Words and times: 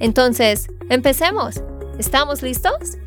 Entonces, 0.00 0.68
empecemos. 0.90 1.62
¿Estamos 1.98 2.42
listos? 2.42 2.98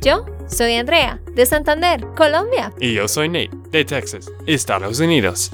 Yo 0.00 0.24
soy 0.48 0.74
Andrea, 0.74 1.20
de 1.34 1.44
Santander, 1.46 2.06
Colombia. 2.16 2.72
Y 2.80 2.94
yo 2.94 3.06
soy 3.06 3.28
Nate, 3.28 3.50
de 3.70 3.84
Texas, 3.84 4.30
Estados 4.46 4.98
Unidos. 5.00 5.50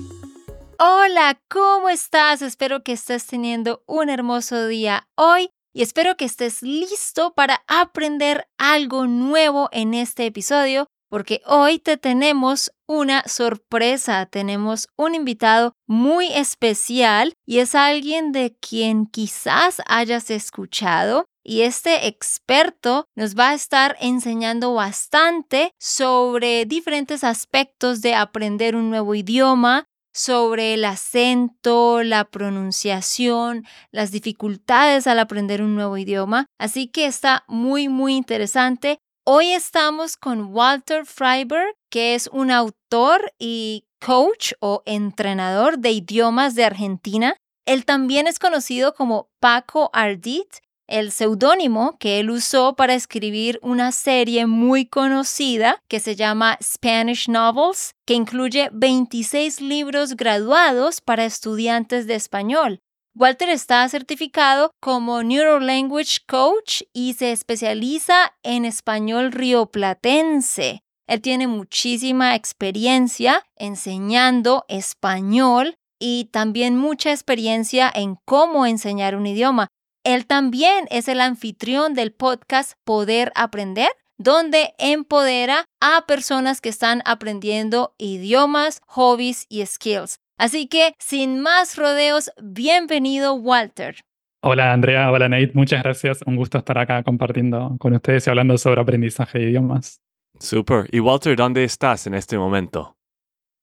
Hola, 0.78 1.41
¿cómo 1.48 1.88
estás? 1.88 2.42
Espero 2.42 2.82
que 2.82 2.92
estés 2.92 3.27
teniendo 3.27 3.82
un 3.86 4.08
hermoso 4.10 4.66
día 4.68 5.08
hoy 5.16 5.50
y 5.72 5.82
espero 5.82 6.16
que 6.16 6.27
estés 6.27 6.62
listo 6.62 7.34
para 7.34 7.62
aprender 7.66 8.46
algo 8.58 9.06
nuevo 9.06 9.68
en 9.72 9.94
este 9.94 10.27
episodio 10.27 10.88
porque 11.16 11.41
hoy 11.47 11.79
te 11.79 11.97
tenemos 11.97 12.70
una 12.87 13.23
sorpresa, 13.27 14.27
tenemos 14.27 14.88
un 14.98 15.15
invitado 15.15 15.73
muy 15.87 16.27
especial 16.27 17.33
y 17.47 17.61
es 17.61 17.75
alguien 17.75 18.33
de 18.33 18.55
quien 18.61 19.06
quizás 19.06 19.81
hayas 19.86 20.31
escuchado. 20.31 21.25
Y 21.42 21.62
este 21.62 22.06
experto 22.06 23.06
nos 23.17 23.34
va 23.34 23.48
a 23.48 23.55
estar 23.55 23.97
enseñando 23.98 24.75
bastante 24.75 25.73
sobre 25.81 26.67
diferentes 26.67 27.25
aspectos 27.25 28.03
de 28.03 28.14
aprender 28.14 28.77
un 28.77 28.91
nuevo 28.91 29.14
idioma, 29.14 29.86
sobre 30.17 30.73
el 30.73 30.84
acento, 30.86 32.03
la 32.03 32.25
pronunciación, 32.25 33.64
las 33.91 34.11
dificultades 34.11 35.06
al 35.06 35.19
aprender 35.19 35.62
un 35.62 35.75
nuevo 35.75 35.97
idioma. 35.98 36.47
Así 36.58 36.89
que 36.89 37.06
está 37.06 37.45
muy, 37.48 37.89
muy 37.89 38.17
interesante. 38.17 38.98
Hoy 39.28 39.55
estamos 39.55 40.16
con 40.16 40.55
Walter 40.55 41.05
Freiberg, 41.05 41.74
que 41.91 42.14
es 42.14 42.28
un 42.32 42.52
autor 42.52 43.33
y 43.41 43.84
coach 44.00 44.52
o 44.60 44.84
entrenador 44.86 45.80
de 45.80 45.91
idiomas 45.91 46.55
de 46.55 46.64
Argentina. 46.64 47.36
Él 47.66 47.84
también 47.84 48.28
es 48.28 48.38
conocido 48.38 48.94
como 48.94 49.28
Paco 49.41 49.91
Ardit, 49.92 50.46
el 50.86 51.10
seudónimo 51.10 51.98
que 51.98 52.20
él 52.20 52.30
usó 52.30 52.77
para 52.77 52.94
escribir 52.94 53.58
una 53.62 53.91
serie 53.91 54.46
muy 54.46 54.86
conocida 54.86 55.80
que 55.88 55.98
se 55.98 56.14
llama 56.14 56.56
Spanish 56.62 57.28
Novels, 57.28 57.96
que 58.06 58.14
incluye 58.14 58.68
26 58.72 59.61
libros 59.61 60.14
graduados 60.14 61.00
para 61.00 61.24
estudiantes 61.24 62.06
de 62.06 62.14
español. 62.14 62.80
Walter 63.19 63.48
está 63.48 63.89
certificado 63.89 64.72
como 64.78 65.22
Neuro 65.22 65.59
Language 65.59 66.19
Coach 66.28 66.83
y 66.92 67.14
se 67.14 67.33
especializa 67.33 68.34
en 68.42 68.67
español 68.67 69.33
rioplatense. 69.33 70.81
Él 71.06 71.23
tiene 71.23 71.47
muchísima 71.47 72.34
experiencia 72.34 73.42
enseñando 73.56 74.67
español 74.69 75.77
y 75.98 76.28
también 76.31 76.77
mucha 76.77 77.11
experiencia 77.11 77.91
en 77.95 78.19
cómo 78.27 78.67
enseñar 78.67 79.17
un 79.17 79.27
idioma. 79.27 79.69
Él 80.05 80.27
también 80.27 80.86
es 80.90 81.08
el 81.08 81.23
anfitrión 81.23 81.95
del 81.95 82.13
podcast 82.13 82.73
Poder 82.85 83.33
Aprender, 83.35 83.89
donde 84.19 84.74
empodera 84.77 85.64
a 85.80 86.05
personas 86.05 86.61
que 86.61 86.69
están 86.69 87.01
aprendiendo 87.07 87.95
idiomas, 87.96 88.83
hobbies 88.86 89.46
y 89.48 89.64
skills. 89.64 90.19
Así 90.39 90.67
que, 90.69 90.95
sin 90.98 91.41
más 91.41 91.77
rodeos, 91.79 92.30
bienvenido 92.42 93.35
Walter. 93.35 93.97
Hola 94.42 94.74
Andrea, 94.74 95.11
hola 95.11 95.30
Nate, 95.30 95.52
muchas 95.55 95.83
gracias. 95.83 96.20
Un 96.27 96.36
gusto 96.36 96.58
estar 96.58 96.77
acá 96.77 97.02
compartiendo 97.02 97.74
con 97.79 97.95
ustedes 97.95 98.27
y 98.27 98.30
hablando 98.30 98.58
sobre 98.58 98.83
aprendizaje 98.83 99.39
de 99.39 99.51
idiomas. 99.51 100.02
Super. 100.39 100.89
Y 100.92 101.01
Walter, 101.01 101.36
¿dónde 101.36 101.64
estás 101.64 102.07
en 102.07 102.13
este 102.13 102.36
momento? 102.36 102.98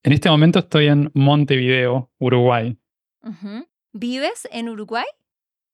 En 0.02 0.14
este 0.14 0.30
momento 0.30 0.60
estoy 0.60 0.88
en 0.88 1.12
Montevideo, 1.14 2.12
Uruguay. 2.18 2.76
¿Vives 3.94 4.48
en 4.52 4.70
Uruguay? 4.70 5.06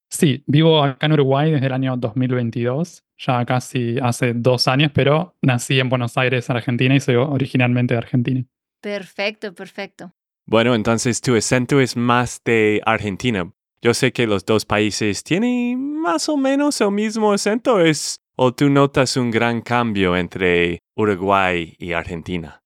Sí, 0.10 0.44
vivo 0.48 0.84
acá 0.84 1.06
en 1.06 1.14
Uruguay 1.14 1.52
desde 1.52 1.68
el 1.68 1.74
año 1.74 1.96
2022, 1.96 3.06
ya 3.18 3.46
casi 3.46 3.98
hace 4.02 4.34
dos 4.34 4.68
años, 4.68 4.92
pero 4.94 5.38
nací 5.42 5.80
en 5.80 5.88
Buenos 5.88 6.18
Aires, 6.18 6.50
Argentina, 6.50 6.94
y 6.94 7.00
soy 7.00 7.16
originalmente 7.16 7.94
de 7.94 8.00
Argentina. 8.00 8.46
Perfecto, 8.82 9.54
perfecto. 9.56 10.14
Bueno, 10.52 10.74
entonces 10.74 11.22
tu 11.22 11.36
acento 11.36 11.80
es 11.80 11.96
más 11.96 12.42
de 12.44 12.82
Argentina. 12.84 13.52
Yo 13.84 13.94
sé 13.94 14.12
que 14.12 14.26
los 14.26 14.46
dos 14.46 14.66
países 14.66 15.24
tienen 15.24 16.02
más 16.02 16.28
o 16.28 16.38
menos 16.38 16.82
el 16.82 16.90
mismo 16.90 17.32
acento, 17.32 17.80
¿es, 17.80 18.18
o 18.36 18.52
tú 18.52 18.68
notas 18.68 19.16
un 19.16 19.30
gran 19.30 19.62
cambio 19.62 20.18
entre 20.18 20.80
Uruguay 20.96 21.76
y 21.78 21.92
Argentina? 21.92 22.64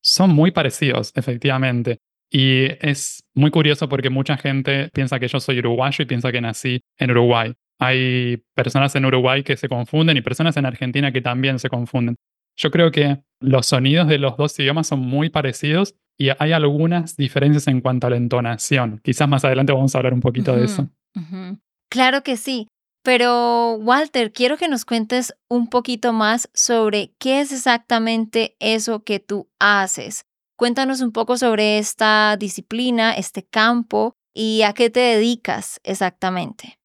Son 0.00 0.30
muy 0.30 0.50
parecidos, 0.50 1.12
efectivamente. 1.14 1.98
Y 2.30 2.68
es 2.80 3.22
muy 3.34 3.50
curioso 3.50 3.86
porque 3.86 4.08
mucha 4.08 4.38
gente 4.38 4.88
piensa 4.94 5.20
que 5.20 5.28
yo 5.28 5.38
soy 5.38 5.58
uruguayo 5.58 6.04
y 6.04 6.06
piensa 6.06 6.32
que 6.32 6.40
nací 6.40 6.80
en 6.96 7.10
Uruguay. 7.10 7.52
Hay 7.78 8.38
personas 8.54 8.94
en 8.96 9.04
Uruguay 9.04 9.42
que 9.42 9.58
se 9.58 9.68
confunden 9.68 10.16
y 10.16 10.22
personas 10.22 10.56
en 10.56 10.64
Argentina 10.64 11.12
que 11.12 11.20
también 11.20 11.58
se 11.58 11.68
confunden. 11.68 12.16
Yo 12.56 12.70
creo 12.70 12.90
que 12.90 13.18
los 13.40 13.66
sonidos 13.66 14.08
de 14.08 14.16
los 14.16 14.38
dos 14.38 14.58
idiomas 14.58 14.86
son 14.86 15.00
muy 15.00 15.28
parecidos 15.28 15.94
y 16.18 16.30
hay 16.38 16.52
algunas 16.52 17.16
diferencias 17.16 17.66
en 17.68 17.80
cuanto 17.80 18.06
a 18.06 18.10
la 18.10 18.16
entonación. 18.16 19.00
Quizás 19.02 19.28
más 19.28 19.44
adelante 19.44 19.72
vamos 19.72 19.94
a 19.94 19.98
hablar 19.98 20.14
un 20.14 20.20
poquito 20.20 20.56
de 20.56 20.64
eso. 20.64 20.88
Claro 21.90 22.22
que 22.22 22.36
sí. 22.36 22.68
Pero 23.02 23.74
Walter, 23.74 24.32
quiero 24.32 24.56
que 24.56 24.68
nos 24.68 24.84
cuentes 24.84 25.32
un 25.48 25.68
poquito 25.68 26.12
más 26.12 26.50
sobre 26.54 27.12
qué 27.20 27.40
es 27.40 27.52
exactamente 27.52 28.56
eso 28.58 29.04
que 29.04 29.20
tú 29.20 29.48
haces. 29.60 30.24
Cuéntanos 30.58 31.02
un 31.02 31.12
poco 31.12 31.36
sobre 31.36 31.78
esta 31.78 32.36
disciplina, 32.36 33.12
este 33.12 33.44
campo 33.44 34.14
y 34.34 34.62
a 34.62 34.72
qué 34.72 34.90
te 34.90 35.00
dedicas 35.00 35.80
exactamente. 35.84 36.78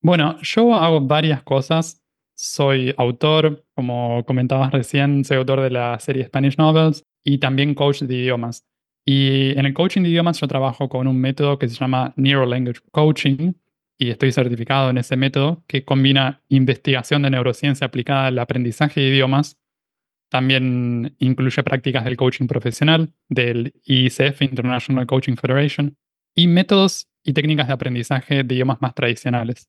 Bueno, 0.00 0.40
yo 0.42 0.74
hago 0.74 1.00
varias 1.00 1.42
cosas. 1.42 2.00
Soy 2.36 2.94
autor, 2.96 3.64
como 3.74 4.24
comentabas 4.26 4.70
recién, 4.70 5.24
soy 5.24 5.38
autor 5.38 5.60
de 5.60 5.70
la 5.70 5.98
serie 5.98 6.24
Spanish 6.26 6.56
Novels 6.56 7.02
y 7.28 7.36
también 7.38 7.74
coach 7.74 8.02
de 8.02 8.14
idiomas. 8.14 8.64
Y 9.04 9.50
en 9.58 9.66
el 9.66 9.74
coaching 9.74 10.02
de 10.02 10.08
idiomas 10.08 10.40
yo 10.40 10.48
trabajo 10.48 10.88
con 10.88 11.06
un 11.06 11.20
método 11.20 11.58
que 11.58 11.68
se 11.68 11.74
llama 11.74 12.14
Neuro 12.16 12.46
Language 12.46 12.80
Coaching 12.90 13.52
y 13.98 14.08
estoy 14.08 14.32
certificado 14.32 14.88
en 14.88 14.96
ese 14.96 15.16
método 15.16 15.62
que 15.66 15.84
combina 15.84 16.40
investigación 16.48 17.22
de 17.22 17.30
neurociencia 17.30 17.86
aplicada 17.86 18.28
al 18.28 18.38
aprendizaje 18.38 19.02
de 19.02 19.08
idiomas. 19.08 19.58
También 20.30 21.16
incluye 21.18 21.62
prácticas 21.62 22.04
del 22.04 22.16
coaching 22.16 22.46
profesional, 22.46 23.12
del 23.28 23.74
ICF, 23.84 24.42
International 24.42 25.06
Coaching 25.06 25.36
Federation, 25.36 25.98
y 26.34 26.46
métodos 26.46 27.08
y 27.22 27.34
técnicas 27.34 27.66
de 27.66 27.74
aprendizaje 27.74 28.42
de 28.42 28.54
idiomas 28.54 28.80
más 28.80 28.94
tradicionales. 28.94 29.68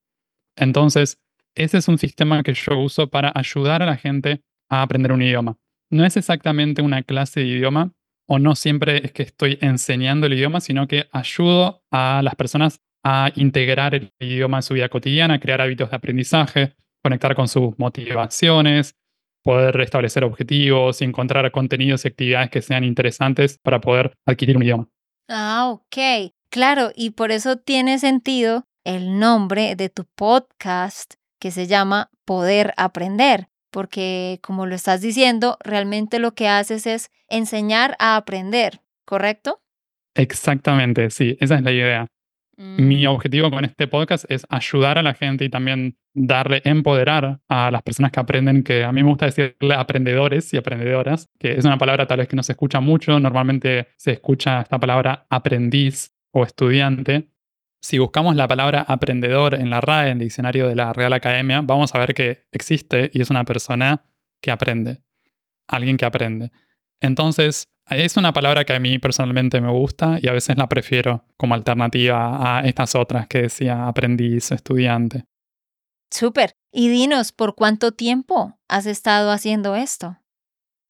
Entonces, 0.56 1.20
ese 1.56 1.80
es 1.80 1.88
un 1.90 1.97
sistema 1.97 2.41
que 2.44 2.53
yo 2.53 2.80
uso 2.80 3.09
para 3.09 3.34
ayudar 3.36 3.84
a 3.84 3.86
la 3.86 3.97
gente 3.97 4.44
a 4.70 4.81
aprender 4.81 5.12
un 5.12 5.22
idioma. 5.22 5.58
No 5.91 6.05
es 6.05 6.17
exactamente 6.17 6.81
una 6.81 7.03
clase 7.03 7.39
de 7.41 7.47
idioma, 7.47 7.91
o 8.27 8.38
no 8.38 8.55
siempre 8.55 9.05
es 9.05 9.11
que 9.11 9.23
estoy 9.23 9.58
enseñando 9.61 10.28
el 10.28 10.34
idioma, 10.34 10.61
sino 10.61 10.87
que 10.87 11.08
ayudo 11.11 11.81
a 11.91 12.22
las 12.23 12.35
personas 12.35 12.79
a 13.03 13.31
integrar 13.35 13.96
el 13.96 14.11
idioma 14.19 14.58
en 14.58 14.64
su 14.64 14.75
vida 14.75 14.90
cotidiana, 14.90 15.40
crear 15.40 15.61
hábitos 15.61 15.90
de 15.90 15.96
aprendizaje, 15.96 16.75
conectar 17.02 17.35
con 17.35 17.47
sus 17.47 17.78
motivaciones, 17.79 18.96
poder 19.43 19.75
restablecer 19.75 20.23
objetivos 20.23 21.02
y 21.02 21.05
encontrar 21.05 21.49
contenidos 21.52 22.05
y 22.05 22.09
actividades 22.09 22.49
que 22.49 22.61
sean 22.61 22.84
interesantes 22.84 23.58
para 23.64 23.81
poder 23.81 24.14
adquirir 24.28 24.58
un 24.58 24.64
idioma. 24.64 24.87
Ah, 25.28 25.69
ok. 25.72 26.31
Claro, 26.52 26.91
y 26.96 27.11
por 27.11 27.31
eso 27.31 27.58
tiene 27.58 27.99
sentido 27.99 28.66
el 28.84 29.19
nombre 29.19 29.75
de 29.75 29.90
tu 29.90 30.05
podcast 30.05 31.14
que 31.40 31.52
se 31.52 31.67
llama 31.67 32.09
Poder 32.25 32.73
Aprender, 32.75 33.47
porque 33.71 34.39
como 34.41 34.66
lo 34.66 34.75
estás 34.75 35.01
diciendo, 35.01 35.57
realmente 35.63 36.19
lo 36.19 36.33
que 36.33 36.47
haces 36.47 36.87
es 36.87 37.11
enseñar 37.27 37.95
a 37.99 38.16
aprender, 38.16 38.81
¿correcto? 39.05 39.61
Exactamente, 40.16 41.09
sí, 41.09 41.37
esa 41.39 41.55
es 41.55 41.61
la 41.63 41.71
idea. 41.71 42.07
Mi 42.57 43.05
Mm, 43.05 43.07
objetivo 43.07 43.49
con 43.49 43.63
este 43.63 43.87
podcast 43.87 44.25
es 44.29 44.45
ayudar 44.49 44.97
a 44.97 45.01
la 45.01 45.13
gente 45.13 45.45
y 45.45 45.49
también 45.49 45.97
darle, 46.13 46.61
empoderar 46.66 47.39
a 47.47 47.71
las 47.71 47.81
personas 47.83 48.11
que 48.11 48.19
aprenden, 48.19 48.63
que 48.63 48.83
a 48.83 48.91
mí 48.91 49.01
me 49.01 49.09
gusta 49.09 49.27
decirle 49.27 49.75
aprendedores 49.75 50.53
y 50.53 50.57
aprendedoras, 50.57 51.29
que 51.39 51.53
es 51.53 51.63
una 51.63 51.77
palabra 51.77 52.05
tal 52.05 52.17
vez 52.19 52.27
que 52.27 52.35
no 52.35 52.43
se 52.43 52.51
escucha 52.51 52.81
mucho, 52.81 53.17
normalmente 53.17 53.87
se 53.95 54.11
escucha 54.11 54.59
esta 54.61 54.77
palabra 54.77 55.25
aprendiz 55.29 56.11
o 56.31 56.43
estudiante, 56.43 57.29
Si 57.81 57.97
buscamos 57.97 58.35
la 58.35 58.47
palabra 58.47 58.81
aprendedor 58.87 59.55
en 59.55 59.70
la 59.70 59.79
RAE, 59.79 60.11
en 60.11 60.17
el 60.17 60.26
diccionario 60.26 60.67
de 60.67 60.76
la 60.76 60.91
Real 60.91 61.14
Academia, 61.14 61.61
vamos 61.61 61.96
a 61.96 61.99
ver 61.99 62.14
que 62.14 62.46
existe 62.52 63.09
y 63.14 63.22
es 63.22 63.29
una 63.29 63.46
persona 63.46 64.03
que 64.41 64.52
aprende, 64.52 65.02
alguien 65.67 65.97
que 65.97 66.05
aprende. 66.05 66.52
Entonces, 66.99 67.70
es 67.90 68.17
una 68.17 68.34
palabra 68.34 68.66
que 68.66 68.73
a 68.73 68.79
mí 68.79 68.99
personalmente 68.99 69.61
me 69.61 69.72
gusta 69.72 70.20
y 70.22 70.28
a 70.28 70.34
veces 70.34 70.58
la 70.58 70.67
prefiero 70.67 71.26
como 71.37 71.55
alternativa 71.55 72.58
a 72.59 72.67
estas 72.67 72.96
otras 72.96 73.28
que 73.28 73.43
decía 73.43 73.87
aprendiz, 73.87 74.52
estudiante. 74.52 75.26
Súper. 76.11 76.52
Y 76.72 76.90
dinos, 76.90 77.31
¿por 77.31 77.55
cuánto 77.55 77.91
tiempo 77.93 78.59
has 78.67 78.85
estado 78.85 79.31
haciendo 79.31 79.76
esto? 79.76 80.17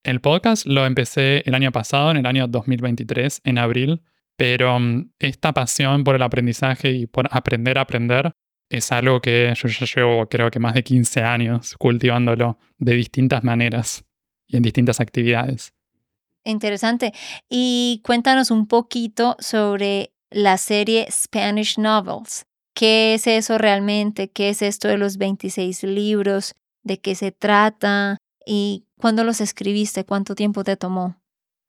El 0.03 0.21
podcast 0.21 0.65
lo 0.65 0.85
empecé 0.85 1.43
el 1.45 1.55
año 1.55 1.71
pasado, 1.71 2.11
en 2.11 2.17
el 2.17 2.25
año 2.25 2.47
2023, 2.47 3.41
en 3.43 3.57
abril, 3.57 4.01
pero 4.39 4.79
mm, 4.79 5.11
esta 5.19 5.51
pasión 5.53 6.05
por 6.05 6.15
el 6.15 6.21
aprendizaje 6.21 6.91
y 6.91 7.07
por 7.07 7.27
aprender 7.29 7.77
a 7.77 7.81
aprender 7.81 8.31
es 8.69 8.89
algo 8.93 9.19
que 9.19 9.53
yo 9.53 9.67
ya 9.67 9.85
llevo 9.85 10.29
creo 10.29 10.49
que 10.49 10.59
más 10.59 10.75
de 10.75 10.83
15 10.83 11.21
años 11.23 11.75
cultivándolo 11.77 12.57
de 12.77 12.93
distintas 12.93 13.43
maneras 13.43 14.05
y 14.47 14.55
en 14.55 14.63
distintas 14.63 15.01
actividades. 15.01 15.73
Interesante. 16.45 17.11
Y 17.49 18.01
cuéntanos 18.05 18.49
un 18.49 18.65
poquito 18.67 19.35
sobre 19.39 20.13
la 20.31 20.57
serie 20.57 21.05
Spanish 21.11 21.77
Novels. 21.77 22.45
¿Qué 22.73 23.15
es 23.15 23.27
eso 23.27 23.57
realmente? 23.57 24.29
¿Qué 24.29 24.49
es 24.49 24.61
esto 24.61 24.87
de 24.87 24.97
los 24.97 25.17
26 25.17 25.83
libros? 25.83 26.55
¿De 26.81 27.01
qué 27.01 27.13
se 27.15 27.33
trata? 27.33 28.17
¿Y 28.45 28.85
cuándo 28.97 29.25
los 29.25 29.41
escribiste? 29.41 30.05
¿Cuánto 30.05 30.33
tiempo 30.33 30.63
te 30.63 30.77
tomó? 30.77 31.17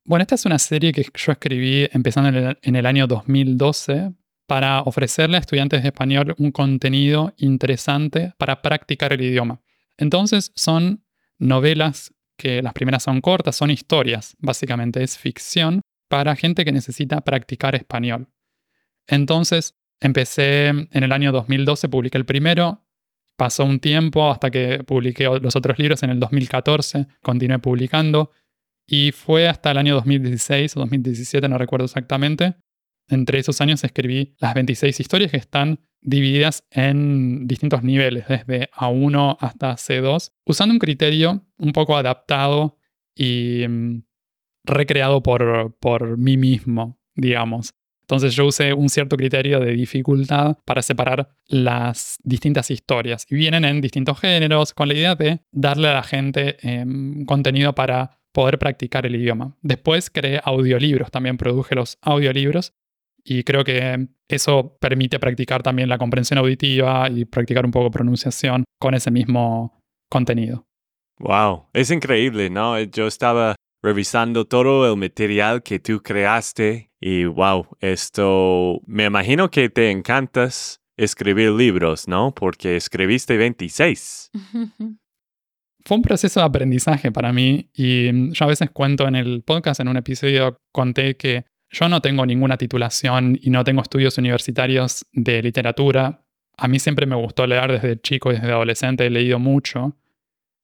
Bueno, 0.04 0.22
esta 0.22 0.34
es 0.34 0.46
una 0.46 0.58
serie 0.58 0.92
que 0.92 1.02
yo 1.02 1.32
escribí 1.32 1.88
empezando 1.92 2.56
en 2.62 2.76
el, 2.76 2.86
año 2.86 3.06
2012 3.06 4.12
para 4.46 4.82
ofrecerle 4.82 5.36
a 5.36 5.40
estudiantes 5.40 5.82
de 5.82 5.88
español 5.88 6.34
un 6.38 6.50
contenido 6.50 7.34
interesante 7.36 8.32
para 8.38 8.62
practicar 8.62 9.12
el 9.12 9.20
idioma. 9.20 9.60
Entonces 9.98 10.52
son 10.56 11.04
novelas 11.38 12.12
que 12.36 12.62
las 12.62 12.72
primeras 12.72 13.02
son 13.02 13.20
cortas, 13.20 13.54
son 13.54 13.70
historias, 13.70 14.34
básicamente 14.38 15.02
es 15.02 15.18
ficción 15.18 15.82
para 16.08 16.34
gente 16.34 16.64
que 16.64 16.72
necesita 16.72 17.20
practicar 17.20 17.74
español. 17.74 18.28
Entonces 19.06 19.76
empecé 20.00 20.68
en 20.68 20.88
el 20.90 21.12
año 21.12 21.30
2012, 21.30 21.88
publiqué 21.88 22.16
el 22.16 22.24
primero, 22.24 22.82
pasó 23.36 23.64
un 23.64 23.78
tiempo 23.78 24.30
hasta 24.30 24.50
que 24.50 24.82
publiqué 24.82 25.24
los 25.24 25.54
otros 25.54 25.78
libros 25.78 26.02
en 26.02 26.10
el 26.10 26.18
2014, 26.18 27.06
continué 27.22 27.58
publicando 27.58 28.32
y 28.92 29.12
fue 29.12 29.46
hasta 29.48 29.70
el 29.70 29.78
año 29.78 29.94
2016 29.94 30.76
o 30.76 30.80
2017, 30.80 31.48
no 31.48 31.58
recuerdo 31.58 31.84
exactamente. 31.84 32.56
Entre 33.08 33.38
esos 33.38 33.60
años 33.60 33.84
escribí 33.84 34.34
las 34.40 34.52
26 34.52 34.98
historias 34.98 35.30
que 35.30 35.36
están 35.36 35.78
divididas 36.00 36.64
en 36.72 37.46
distintos 37.46 37.84
niveles, 37.84 38.26
desde 38.26 38.68
A1 38.72 39.36
hasta 39.38 39.74
C2, 39.74 40.32
usando 40.44 40.72
un 40.72 40.80
criterio 40.80 41.46
un 41.58 41.72
poco 41.72 41.96
adaptado 41.96 42.78
y 43.14 43.64
mm, 43.68 44.02
recreado 44.64 45.22
por, 45.22 45.76
por 45.78 46.18
mí 46.18 46.36
mismo, 46.36 46.98
digamos. 47.14 47.74
Entonces 48.00 48.34
yo 48.34 48.46
usé 48.46 48.72
un 48.72 48.88
cierto 48.88 49.16
criterio 49.16 49.60
de 49.60 49.70
dificultad 49.70 50.58
para 50.64 50.82
separar 50.82 51.28
las 51.46 52.16
distintas 52.24 52.72
historias. 52.72 53.24
Y 53.30 53.36
vienen 53.36 53.64
en 53.64 53.80
distintos 53.80 54.18
géneros, 54.18 54.74
con 54.74 54.88
la 54.88 54.94
idea 54.94 55.14
de 55.14 55.42
darle 55.52 55.86
a 55.86 55.94
la 55.94 56.02
gente 56.02 56.56
em, 56.60 57.24
contenido 57.24 57.72
para 57.72 58.19
poder 58.32 58.58
practicar 58.58 59.06
el 59.06 59.16
idioma. 59.16 59.56
Después 59.62 60.10
creé 60.10 60.40
audiolibros, 60.44 61.10
también 61.10 61.36
produje 61.36 61.74
los 61.74 61.98
audiolibros 62.02 62.72
y 63.24 63.44
creo 63.44 63.64
que 63.64 64.08
eso 64.28 64.76
permite 64.80 65.18
practicar 65.18 65.62
también 65.62 65.88
la 65.88 65.98
comprensión 65.98 66.38
auditiva 66.38 67.08
y 67.10 67.24
practicar 67.24 67.64
un 67.64 67.72
poco 67.72 67.90
pronunciación 67.90 68.64
con 68.78 68.94
ese 68.94 69.10
mismo 69.10 69.82
contenido. 70.08 70.66
Wow, 71.18 71.66
es 71.72 71.90
increíble, 71.90 72.48
¿no? 72.48 72.80
Yo 72.80 73.06
estaba 73.06 73.56
revisando 73.82 74.46
todo 74.46 74.90
el 74.90 74.98
material 74.98 75.62
que 75.62 75.78
tú 75.78 76.02
creaste 76.02 76.90
y 77.00 77.24
wow, 77.24 77.66
esto 77.80 78.80
me 78.86 79.04
imagino 79.06 79.50
que 79.50 79.68
te 79.68 79.90
encantas 79.90 80.80
escribir 80.96 81.50
libros, 81.52 82.08
¿no? 82.08 82.34
Porque 82.34 82.76
escribiste 82.76 83.36
26. 83.36 84.30
fue 85.84 85.96
un 85.96 86.02
proceso 86.02 86.40
de 86.40 86.46
aprendizaje 86.46 87.10
para 87.12 87.32
mí 87.32 87.70
y 87.74 88.10
mm, 88.12 88.32
yo 88.32 88.44
a 88.44 88.48
veces 88.48 88.70
cuento 88.70 89.06
en 89.08 89.16
el 89.16 89.42
podcast, 89.42 89.80
en 89.80 89.88
un 89.88 89.96
episodio 89.96 90.58
conté 90.72 91.16
que 91.16 91.44
yo 91.70 91.88
no 91.88 92.00
tengo 92.00 92.26
ninguna 92.26 92.56
titulación 92.56 93.38
y 93.40 93.50
no 93.50 93.62
tengo 93.64 93.82
estudios 93.82 94.18
universitarios 94.18 95.06
de 95.12 95.42
literatura. 95.42 96.24
A 96.56 96.68
mí 96.68 96.78
siempre 96.78 97.06
me 97.06 97.14
gustó 97.14 97.46
leer 97.46 97.72
desde 97.72 98.00
chico 98.00 98.32
y 98.32 98.34
desde 98.34 98.50
adolescente, 98.50 99.06
he 99.06 99.10
leído 99.10 99.38
mucho. 99.38 99.96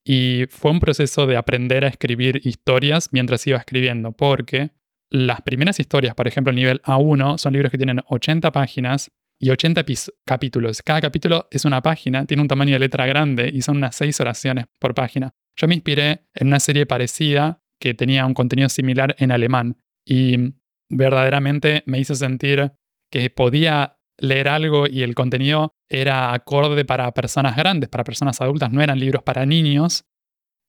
Y 0.05 0.45
fue 0.51 0.73
un 0.73 0.81
proceso 0.81 1.27
de 1.27 1.37
aprender 1.37 1.85
a 1.85 1.89
escribir 1.89 2.41
historias 2.45 3.11
mientras 3.13 3.47
iba 3.47 3.59
escribiendo, 3.59 4.13
porque 4.13 4.71
las 5.11 5.43
primeras 5.43 5.79
historias, 5.79 6.15
por 6.15 6.27
ejemplo, 6.27 6.51
el 6.51 6.57
nivel 6.57 6.83
A1, 6.83 7.39
son 7.39 7.53
libros 7.53 7.71
que 7.71 7.79
tienen 7.79 8.03
80 8.09 8.51
páginas 8.53 9.13
y 9.39 9.51
80 9.51 9.85
capítulos. 10.25 10.83
Cada 10.83 11.01
capítulo 11.01 11.49
es 11.51 11.65
una 11.65 11.83
página, 11.83 12.25
tiene 12.27 12.43
un 12.43 12.49
tamaño 12.49 12.73
de 12.75 12.79
letra 12.81 13.07
grande 13.07 13.51
y 13.53 13.63
son 13.63 13.79
unas 13.79 13.95
6 13.97 14.21
oraciones 14.21 14.67
por 14.79 14.95
página. 14.95 15.35
Yo 15.57 15.69
me 15.69 15.75
inspiré 15.75 16.27
en 16.35 16.49
una 16.49 16.61
serie 16.61 16.87
parecida 16.87 17.63
que 17.79 17.95
tenía 17.95 18.25
un 18.27 18.35
contenido 18.35 18.69
similar 18.69 19.15
en 19.19 19.31
alemán 19.33 19.77
y 20.05 20.55
verdaderamente 20.89 21.83
me 21.87 21.99
hizo 21.99 22.15
sentir 22.15 22.73
que 23.11 23.31
podía 23.31 23.99
leer 24.19 24.49
algo 24.49 24.87
y 24.87 25.03
el 25.03 25.15
contenido 25.15 25.75
era 25.89 26.33
acorde 26.33 26.85
para 26.85 27.13
personas 27.13 27.57
grandes, 27.57 27.89
para 27.89 28.05
personas 28.05 28.41
adultas, 28.41 28.73
no 28.73 28.83
eran 28.83 28.99
libros 28.99 29.23
para 29.23 29.45
niños. 29.45 30.05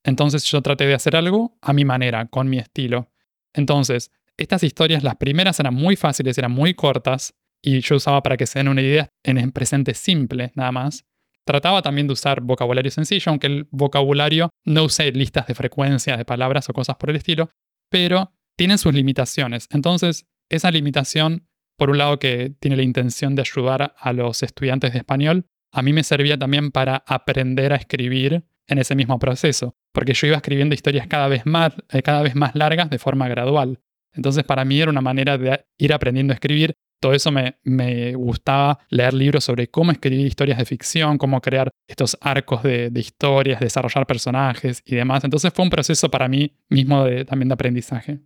Entonces 0.04 0.44
yo 0.46 0.62
traté 0.62 0.86
de 0.86 0.94
hacer 0.94 1.16
algo 1.16 1.58
a 1.62 1.74
mi 1.74 1.86
manera, 1.86 2.28
con 2.28 2.50
mi 2.50 2.58
estilo. 2.58 3.12
Entonces, 3.54 4.12
estas 4.38 4.63
historias, 4.63 5.04
las 5.04 5.16
primeras 5.16 5.60
eran 5.60 5.74
muy 5.74 5.96
fáciles, 5.96 6.38
eran 6.38 6.52
muy 6.52 6.74
cortas, 6.74 7.34
y 7.68 7.81
yo 7.81 7.98
usaba 7.98 8.24
para 8.24 8.38
que 8.38 8.48
se 8.48 8.60
den 8.60 8.69
una 8.69 8.81
idea 8.81 9.10
en 9.24 9.38
el 9.38 9.52
presente 9.52 9.94
simple, 9.94 10.54
nada 10.56 10.72
más. 10.72 11.04
Trataba 11.46 11.81
también 11.81 12.08
de 12.08 12.14
usar 12.14 12.40
vocabulario 12.40 12.90
sencillo, 12.90 13.30
aunque 13.30 13.48
el 13.48 13.68
vocabulario 13.72 14.52
no 14.64 14.86
usé 14.86 15.12
listas 15.12 15.48
de 15.48 15.54
frecuencia 15.54 16.16
de 16.16 16.24
palabras 16.24 16.69
o 16.69 16.74
cosas 16.74 16.96
por 16.96 17.10
el 17.10 17.18
estilo, 17.18 17.50
pero 17.90 18.31
tienen 18.56 18.78
sus 18.78 18.94
limitaciones. 18.94 19.68
Entonces, 19.69 20.25
esa 20.50 20.72
limitación, 20.72 21.46
por 21.77 21.89
un 21.89 21.98
lado 21.98 22.20
que 22.20 22.56
tiene 22.58 22.77
la 22.77 22.84
intención 22.84 23.36
de 23.36 23.41
ayudar 23.41 23.94
a 23.98 24.13
los 24.13 24.44
estudiantes 24.44 24.94
de 24.94 25.00
español, 25.00 25.46
a 25.74 25.82
mí 25.82 25.91
me 25.91 26.03
servía 26.03 26.38
también 26.38 26.72
para 26.72 27.03
aprender 27.06 27.74
a 27.74 27.75
escribir 27.75 28.46
en 28.68 28.77
ese 28.77 28.96
mismo 28.96 29.20
proceso, 29.20 29.75
porque 29.91 30.13
yo 30.13 30.27
iba 30.27 30.38
escribiendo 30.38 30.74
historias 30.74 31.08
cada 31.08 31.27
vez 31.27 31.46
más, 31.46 31.74
eh, 31.89 32.01
cada 32.01 32.22
vez 32.22 32.34
más 32.34 32.56
largas 32.56 32.89
de 32.89 32.98
forma 32.98 33.27
gradual. 33.27 33.82
Entonces 34.13 34.46
para 34.46 34.63
mí 34.63 34.80
era 34.80 34.89
una 34.89 35.01
manera 35.01 35.38
de 35.38 35.65
ir 35.77 35.91
aprendiendo 35.91 36.32
a 36.32 36.36
escribir 36.36 36.74
todo 37.00 37.13
eso 37.13 37.32
me, 37.32 37.58
me, 37.63 38.13
gustaba 38.13 38.80
leer 38.89 39.13
libros 39.13 39.44
sobre 39.44 39.70
cómo 39.70 39.92
escribir 39.92 40.25
historias 40.25 40.58
de 40.58 40.66
ficción, 40.66 41.18
cómo 41.18 41.42
crear 41.42 41.70
estos 41.88 42.18
arcos 42.22 42.63
de, 42.63 42.92
historias, 42.96 43.60
desarrollar 43.60 44.06
personajes 44.06 44.82
y 44.86 44.96
demás. 44.96 45.24
Entonces 45.24 45.54
fue 45.54 45.63
un 45.63 45.70
proceso 45.70 46.10
para 46.10 46.27
mí 46.27 46.56
mismo 46.70 47.04
de, 47.04 47.25
también 47.25 47.50
de 47.50 47.54
aprendizaje. 47.54 48.20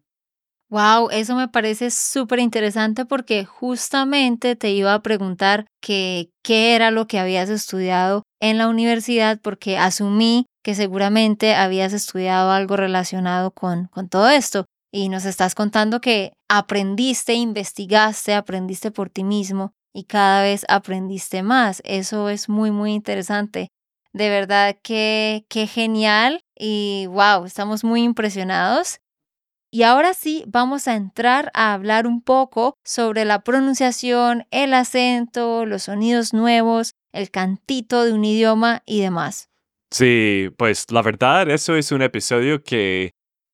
Wow, 0.69 1.09
eso 1.11 1.35
me 1.35 1.49
parece 1.49 1.91
súper 1.91 2.39
interesante 2.39 3.05
porque 3.05 3.43
justamente 3.43 4.55
te 4.55 4.71
iba 4.71 4.93
a 4.93 5.01
preguntar 5.01 5.65
qué 5.81 6.29
era 6.47 6.91
lo 6.91 7.07
que 7.07 7.19
habías 7.19 7.49
estudiado 7.49 8.23
en 8.39 8.57
la 8.57 8.69
universidad 8.69 9.41
porque 9.41 9.77
asumí 9.77 10.45
que 10.63 10.73
seguramente 10.73 11.55
habías 11.55 11.91
estudiado 11.91 12.51
algo 12.51 12.77
relacionado 12.77 13.51
con, 13.51 13.87
con 13.87 14.07
todo 14.07 14.29
esto 14.29 14.65
y 14.91 15.09
nos 15.09 15.25
estás 15.25 15.55
contando 15.55 16.01
que 16.01 16.33
aprendiste, 16.49 17.33
investigaste, 17.33 18.33
aprendiste 18.33 18.91
por 18.91 19.09
ti 19.09 19.23
mismo 19.23 19.73
y 19.93 20.03
cada 20.03 20.43
vez 20.43 20.65
aprendiste 20.67 21.43
más. 21.43 21.81
Eso 21.85 22.29
es 22.29 22.49
muy, 22.49 22.71
muy 22.71 22.93
interesante. 22.93 23.69
De 24.13 24.29
verdad 24.29 24.77
que, 24.83 25.45
qué 25.49 25.67
genial 25.67 26.43
y 26.57 27.05
wow, 27.07 27.45
estamos 27.45 27.83
muy 27.83 28.03
impresionados. 28.03 28.99
Y 29.73 29.83
ahora 29.83 30.13
sí, 30.13 30.43
vamos 30.47 30.89
a 30.89 30.95
entrar 30.95 31.49
a 31.53 31.73
hablar 31.73 32.05
un 32.05 32.21
poco 32.21 32.75
sobre 32.83 33.23
la 33.23 33.41
pronunciación, 33.41 34.45
el 34.51 34.73
acento, 34.73 35.65
los 35.65 35.83
sonidos 35.83 36.33
nuevos, 36.33 36.91
el 37.13 37.31
cantito 37.31 38.03
de 38.03 38.11
un 38.11 38.25
idioma 38.25 38.83
y 38.85 38.99
demás. 38.99 39.47
Sí, 39.89 40.49
pues 40.57 40.91
la 40.91 41.01
verdad, 41.01 41.49
eso 41.49 41.75
es 41.75 41.93
un 41.93 42.01
episodio 42.01 42.63
que 42.63 43.11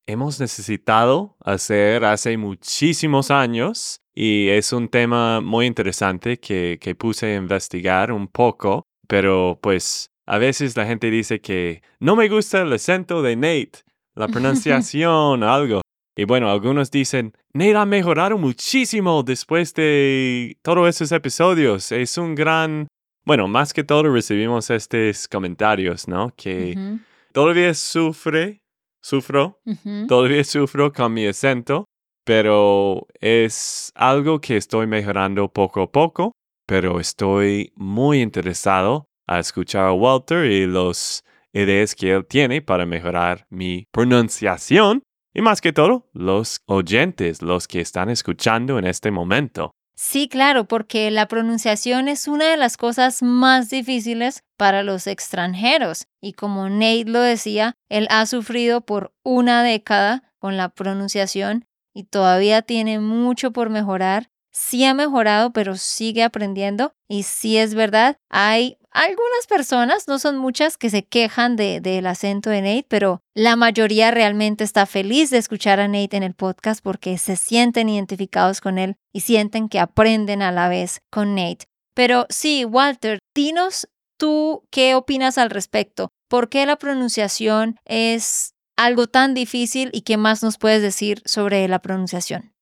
hemos 0.07 0.39
necesitado 0.39 1.35
hacer 1.43 2.05
hace 2.05 2.37
muchísimos 2.37 3.29
años 3.29 3.99
y 4.15 4.47
es 4.47 4.73
un 4.73 4.87
tema 4.87 5.41
muy 5.41 5.67
interesante 5.67 6.39
que, 6.39 6.79
que 6.81 6.95
puse 6.95 7.27
a 7.27 7.35
investigar 7.35 8.11
un 8.11 8.27
poco, 8.27 8.83
pero 9.07 9.59
pues 9.61 10.09
a 10.25 10.37
veces 10.37 10.75
la 10.75 10.85
gente 10.85 11.11
dice 11.11 11.39
que 11.41 11.83
no 11.99 12.15
me 12.15 12.29
gusta 12.29 12.61
el 12.61 12.73
acento 12.73 13.21
de 13.21 13.35
Nate, 13.35 13.83
la 14.15 14.27
pronunciación, 14.29 15.43
algo. 15.43 15.81
Y 16.15 16.23
bueno, 16.23 16.49
algunos 16.49 16.89
dicen, 16.89 17.33
Nate 17.53 17.75
ha 17.75 17.85
mejorado 17.85 18.37
muchísimo 18.37 19.21
después 19.21 19.73
de 19.75 20.57
todos 20.63 20.89
esos 20.89 21.11
episodios. 21.11 21.91
Es 21.91 22.17
un 22.17 22.33
gran... 22.33 22.87
Bueno, 23.23 23.47
más 23.47 23.73
que 23.73 23.83
todo 23.83 24.03
recibimos 24.11 24.69
estos 24.69 25.27
comentarios, 25.27 26.07
¿no? 26.07 26.33
Que 26.35 26.73
Ujú, 26.75 26.99
todavía 27.33 27.73
sufre, 27.73 28.61
sufro, 29.01 29.59
todavía 30.07 30.43
sufro 30.43 30.91
con 30.91 31.13
mi 31.13 31.25
acento, 31.27 31.85
pero 32.25 33.07
es 33.19 33.91
algo 33.95 34.41
que 34.41 34.57
estoy 34.57 34.87
mejorando 34.87 35.47
poco 35.47 35.83
a 35.83 35.91
poco, 35.91 36.33
pero 36.67 36.99
estoy 36.99 37.71
muy 37.75 38.21
interesado 38.21 39.05
a 39.27 39.39
escuchar 39.39 39.85
a 39.85 39.93
Walter 39.93 40.45
y 40.45 40.65
los 40.65 41.23
ideas 41.53 41.95
que 41.95 42.11
él 42.11 42.25
tiene 42.27 42.61
para 42.61 42.85
mejorar 42.85 43.45
mi 43.49 43.85
pronunciación 43.91 45.03
y 45.33 45.41
más 45.41 45.61
que 45.61 45.71
todo, 45.71 46.09
los 46.13 46.61
oyentes, 46.65 47.41
los 47.41 47.67
que 47.67 47.79
están 47.79 48.09
escuchando 48.09 48.79
en 48.79 48.85
este 48.85 49.11
momento. 49.11 49.71
Sí, 49.99 50.27
claro, 50.29 50.65
porque 50.65 51.09
la 51.09 51.27
pronunciación 51.27 52.07
es 52.07 52.27
una 52.27 52.51
de 52.51 52.57
las 52.57 52.77
cosas 52.77 53.23
más 53.23 53.71
difíciles 53.71 54.43
para 54.55 54.83
los 54.83 55.07
extranjeros. 55.07 56.05
Y 56.21 56.33
como 56.33 56.69
Nate 56.69 57.05
lo 57.05 57.19
decía, 57.19 57.73
él 57.89 58.07
ha 58.11 58.27
sufrido 58.27 58.81
por 58.81 59.11
una 59.23 59.63
década 59.63 60.35
con 60.37 60.55
la 60.55 60.69
pronunciación 60.69 61.65
y 61.95 62.03
todavía 62.03 62.61
tiene 62.61 62.99
mucho 62.99 63.51
por 63.51 63.71
mejorar. 63.71 64.29
Sí 64.59 64.83
ha 64.85 64.95
mejorado, 64.95 65.53
pero 65.53 65.77
sigue 65.77 66.23
aprendiendo. 66.23 66.93
Y 67.07 67.23
sí 67.23 67.57
es 67.57 67.75
verdad, 67.75 68.17
hay 68.29 68.77
algunas 68.89 69.45
personas, 69.47 70.07
no 70.07 70.17
son 70.17 70.37
muchas, 70.39 70.77
que 70.77 70.89
se 70.89 71.05
quejan 71.05 71.55
de- 71.55 71.79
del 71.79 72.07
acento 72.07 72.49
de 72.49 72.61
Nate, 72.61 72.85
pero 72.89 73.21
la 73.35 73.55
mayoría 73.55 74.09
realmente 74.09 74.63
está 74.63 74.87
feliz 74.87 75.29
de 75.29 75.37
escuchar 75.37 75.79
a 75.79 75.87
Nate 75.87 76.17
en 76.17 76.23
el 76.23 76.33
podcast 76.33 76.81
porque 76.83 77.19
se 77.19 77.35
sienten 77.35 77.87
identificados 77.87 78.59
con 78.59 78.79
él 78.79 78.95
y 79.13 79.19
sienten 79.21 79.69
que 79.69 79.79
aprenden 79.79 80.41
a 80.41 80.51
la 80.51 80.67
vez 80.69 81.01
con 81.11 81.35
Nate. 81.35 81.65
Pero 81.93 82.25
sí, 82.29 82.65
Walter, 82.65 83.19
dinos 83.35 83.87
tú 84.17 84.63
qué 84.71 84.95
opinas 84.95 85.37
al 85.37 85.51
respecto. 85.51 86.09
¿Por 86.27 86.49
qué 86.49 86.65
la 86.65 86.77
pronunciación 86.77 87.77
es 87.85 88.55
algo 88.75 89.05
tan 89.05 89.35
difícil 89.35 89.91
y 89.93 90.01
qué 90.01 90.17
más 90.17 90.41
nos 90.41 90.57
puedes 90.57 90.81
decir 90.81 91.21
sobre 91.25 91.67
la 91.67 91.79
pronunciación? 91.79 92.56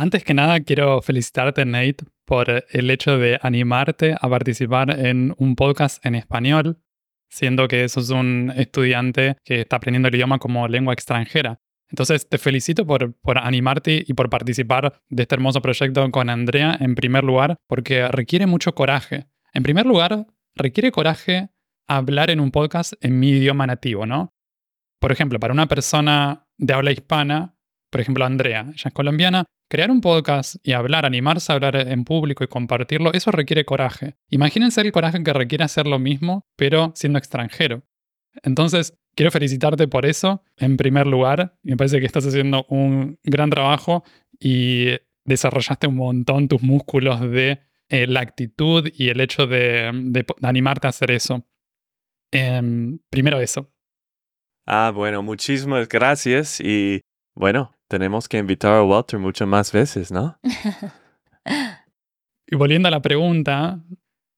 Antes 0.00 0.22
que 0.22 0.32
nada, 0.32 0.60
quiero 0.60 1.02
felicitarte, 1.02 1.64
Nate, 1.64 2.04
por 2.24 2.64
el 2.70 2.88
hecho 2.88 3.18
de 3.18 3.40
animarte 3.42 4.14
a 4.14 4.28
participar 4.28 4.96
en 4.96 5.34
un 5.38 5.56
podcast 5.56 6.06
en 6.06 6.14
español, 6.14 6.78
siendo 7.28 7.66
que 7.66 7.88
sos 7.88 8.10
un 8.10 8.52
estudiante 8.54 9.38
que 9.44 9.62
está 9.62 9.74
aprendiendo 9.74 10.06
el 10.06 10.14
idioma 10.14 10.38
como 10.38 10.68
lengua 10.68 10.94
extranjera. 10.94 11.60
Entonces, 11.88 12.28
te 12.28 12.38
felicito 12.38 12.86
por, 12.86 13.12
por 13.14 13.38
animarte 13.38 14.04
y 14.06 14.14
por 14.14 14.30
participar 14.30 15.02
de 15.08 15.22
este 15.24 15.34
hermoso 15.34 15.60
proyecto 15.60 16.08
con 16.12 16.30
Andrea, 16.30 16.76
en 16.78 16.94
primer 16.94 17.24
lugar, 17.24 17.56
porque 17.66 18.06
requiere 18.06 18.46
mucho 18.46 18.76
coraje. 18.76 19.26
En 19.52 19.64
primer 19.64 19.84
lugar, 19.84 20.28
requiere 20.54 20.92
coraje 20.92 21.48
hablar 21.88 22.30
en 22.30 22.38
un 22.38 22.52
podcast 22.52 22.92
en 23.00 23.18
mi 23.18 23.30
idioma 23.30 23.66
nativo, 23.66 24.06
¿no? 24.06 24.32
Por 25.00 25.10
ejemplo, 25.10 25.40
para 25.40 25.52
una 25.52 25.66
persona 25.66 26.46
de 26.56 26.72
habla 26.72 26.92
hispana, 26.92 27.57
por 27.90 28.00
ejemplo, 28.00 28.24
Andrea, 28.24 28.66
ella 28.68 28.88
es 28.88 28.92
colombiana, 28.92 29.44
crear 29.68 29.90
un 29.90 30.00
podcast 30.00 30.56
y 30.62 30.72
hablar, 30.72 31.06
animarse 31.06 31.52
a 31.52 31.54
hablar 31.54 31.76
en 31.76 32.04
público 32.04 32.44
y 32.44 32.48
compartirlo, 32.48 33.12
eso 33.12 33.30
requiere 33.30 33.64
coraje. 33.64 34.16
Imagínense 34.30 34.80
el 34.80 34.92
coraje 34.92 35.22
que 35.22 35.32
requiere 35.32 35.64
hacer 35.64 35.86
lo 35.86 35.98
mismo, 35.98 36.46
pero 36.56 36.92
siendo 36.94 37.18
extranjero. 37.18 37.82
Entonces, 38.42 38.98
quiero 39.14 39.30
felicitarte 39.30 39.88
por 39.88 40.06
eso, 40.06 40.42
en 40.56 40.76
primer 40.76 41.06
lugar. 41.06 41.58
Me 41.62 41.76
parece 41.76 42.00
que 42.00 42.06
estás 42.06 42.26
haciendo 42.26 42.66
un 42.68 43.18
gran 43.24 43.50
trabajo 43.50 44.04
y 44.38 44.90
desarrollaste 45.24 45.86
un 45.86 45.96
montón 45.96 46.48
tus 46.48 46.62
músculos 46.62 47.20
de 47.20 47.60
eh, 47.88 48.06
la 48.06 48.20
actitud 48.20 48.88
y 48.94 49.08
el 49.08 49.20
hecho 49.20 49.46
de, 49.46 50.24
animarte 50.42 50.86
a 50.86 50.90
hacer 50.90 51.10
eso. 51.10 51.46
Em, 52.30 52.98
primero 53.10 53.40
eso. 53.40 53.72
Ah, 54.66 54.92
bueno, 54.94 55.22
muchísimas 55.22 55.88
gracias 55.88 56.60
y 56.60 57.00
bueno, 57.34 57.72
tenemos 57.88 58.28
que 58.28 58.38
invitar 58.38 58.74
a 58.74 58.82
Walter 58.82 59.18
muchas 59.18 59.48
más 59.48 59.72
veces, 59.72 60.12
¿no? 60.12 60.38
Y 62.50 62.56
volviendo 62.56 62.88
a 62.88 62.90
la 62.90 63.02
pregunta, 63.02 63.84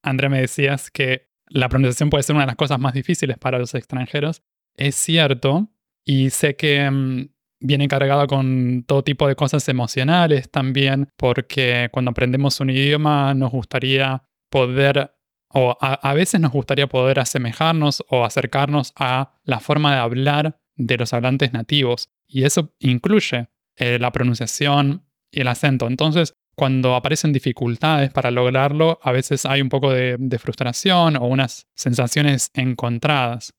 Andrea, 0.02 0.28
me 0.28 0.40
decías 0.40 0.90
que 0.90 1.28
la 1.46 1.68
pronunciación 1.68 2.10
puede 2.10 2.24
ser 2.24 2.34
una 2.34 2.42
de 2.42 2.48
las 2.48 2.56
cosas 2.56 2.80
más 2.80 2.92
difíciles 2.92 3.38
para 3.38 3.58
los 3.58 3.72
extranjeros. 3.74 4.42
Es 4.76 4.96
cierto, 4.96 5.68
y 6.04 6.30
sé 6.30 6.56
que 6.56 6.90
mm, 6.90 7.28
viene 7.60 7.86
cargado 7.86 8.26
con 8.26 8.84
todo 8.86 9.04
tipo 9.04 9.28
de 9.28 9.36
cosas 9.36 9.68
emocionales 9.68 10.50
también, 10.50 11.08
porque 11.16 11.88
cuando 11.92 12.10
aprendemos 12.10 12.58
un 12.58 12.70
idioma 12.70 13.32
nos 13.34 13.52
gustaría 13.52 14.24
poder, 14.50 15.14
o 15.48 15.76
a, 15.80 15.94
a 15.94 16.14
veces 16.14 16.40
nos 16.40 16.50
gustaría 16.50 16.88
poder 16.88 17.20
asemejarnos 17.20 18.04
o 18.08 18.24
acercarnos 18.24 18.92
a 18.96 19.38
la 19.44 19.60
forma 19.60 19.92
de 19.92 20.00
hablar 20.00 20.60
de 20.76 20.96
los 20.96 21.12
hablantes 21.12 21.52
nativos. 21.52 22.08
Y 22.30 22.44
eso 22.44 22.72
incluye 22.78 23.48
eh, 23.76 23.98
la 23.98 24.12
pronunciación 24.12 25.04
y 25.32 25.40
el 25.40 25.48
acento. 25.48 25.88
Entonces, 25.88 26.34
cuando 26.54 26.94
aparecen 26.94 27.32
dificultades 27.32 28.12
para 28.12 28.30
lograrlo, 28.30 29.00
a 29.02 29.12
veces 29.12 29.46
hay 29.46 29.60
un 29.62 29.68
poco 29.68 29.90
de, 29.90 30.38
frustración 30.38 31.16
o 31.16 31.26
unas 31.26 31.66
sensaciones 31.74 32.50
encontradas. 32.54 33.54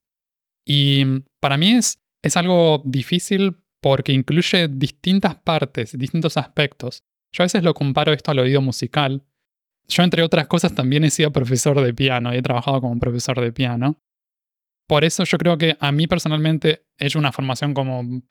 Y 0.64 1.04
para 1.40 1.56
mí 1.56 1.72
es, 1.72 1.98
es 2.22 2.36
algo 2.36 2.82
difícil 2.84 3.56
porque 3.80 4.12
incluye 4.12 4.68
distintas 4.68 5.34
partes, 5.34 5.98
distintos 5.98 6.36
aspectos. 6.36 7.02
Yo 7.32 7.42
a 7.42 7.46
veces 7.46 7.64
lo 7.64 7.74
comparo 7.74 8.12
esto 8.12 8.30
al 8.30 8.38
oído 8.38 8.62
musical. 8.62 9.24
Yo, 9.88 10.04
entre 10.04 10.22
otras 10.22 10.46
cosas, 10.46 10.74
también 10.74 11.04
he 11.04 11.10
sido 11.10 11.32
profesor 11.32 11.80
de 11.80 11.92
piano 11.92 12.32
y 12.32 12.38
he 12.38 12.42
trabajado 12.42 12.80
como 12.80 12.98
profesor 13.00 13.40
de 13.40 13.52
piano. 13.52 14.00
Por 14.86 15.04
eso 15.04 15.24
yo 15.24 15.38
creo 15.38 15.58
que 15.58 15.76
a 15.80 15.90
mí 15.90 16.06
personalmente 16.06 16.86
he 16.98 17.06
hecho 17.06 17.18
una 17.18 17.32
formación 17.32 17.74
como 17.74 18.22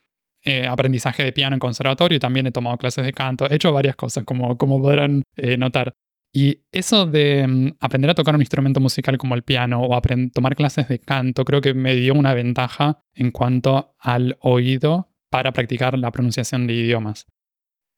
eh, 0.44 0.66
aprendizaje 0.66 1.24
de 1.24 1.32
piano 1.32 1.54
en 1.54 1.60
conservatorio 1.60 2.16
y 2.16 2.20
también 2.20 2.46
he 2.46 2.52
tomado 2.52 2.76
clases 2.76 3.04
de 3.04 3.12
canto. 3.12 3.48
He 3.48 3.54
hecho 3.54 3.72
varias 3.72 3.96
cosas, 3.96 4.24
como, 4.24 4.56
como 4.58 4.80
podrán 4.80 5.22
eh, 5.36 5.56
notar. 5.56 5.94
Y 6.34 6.62
eso 6.72 7.06
de 7.06 7.46
mm, 7.46 7.76
aprender 7.80 8.10
a 8.10 8.14
tocar 8.14 8.34
un 8.34 8.40
instrumento 8.40 8.80
musical 8.80 9.18
como 9.18 9.34
el 9.34 9.42
piano 9.42 9.82
o 9.82 10.00
tomar 10.32 10.56
clases 10.56 10.88
de 10.88 10.98
canto, 10.98 11.44
creo 11.44 11.60
que 11.60 11.74
me 11.74 11.94
dio 11.94 12.14
una 12.14 12.34
ventaja 12.34 13.02
en 13.14 13.30
cuanto 13.30 13.94
al 13.98 14.36
oído 14.40 15.10
para 15.30 15.52
practicar 15.52 15.98
la 15.98 16.10
pronunciación 16.10 16.66
de 16.66 16.74
idiomas. 16.74 17.26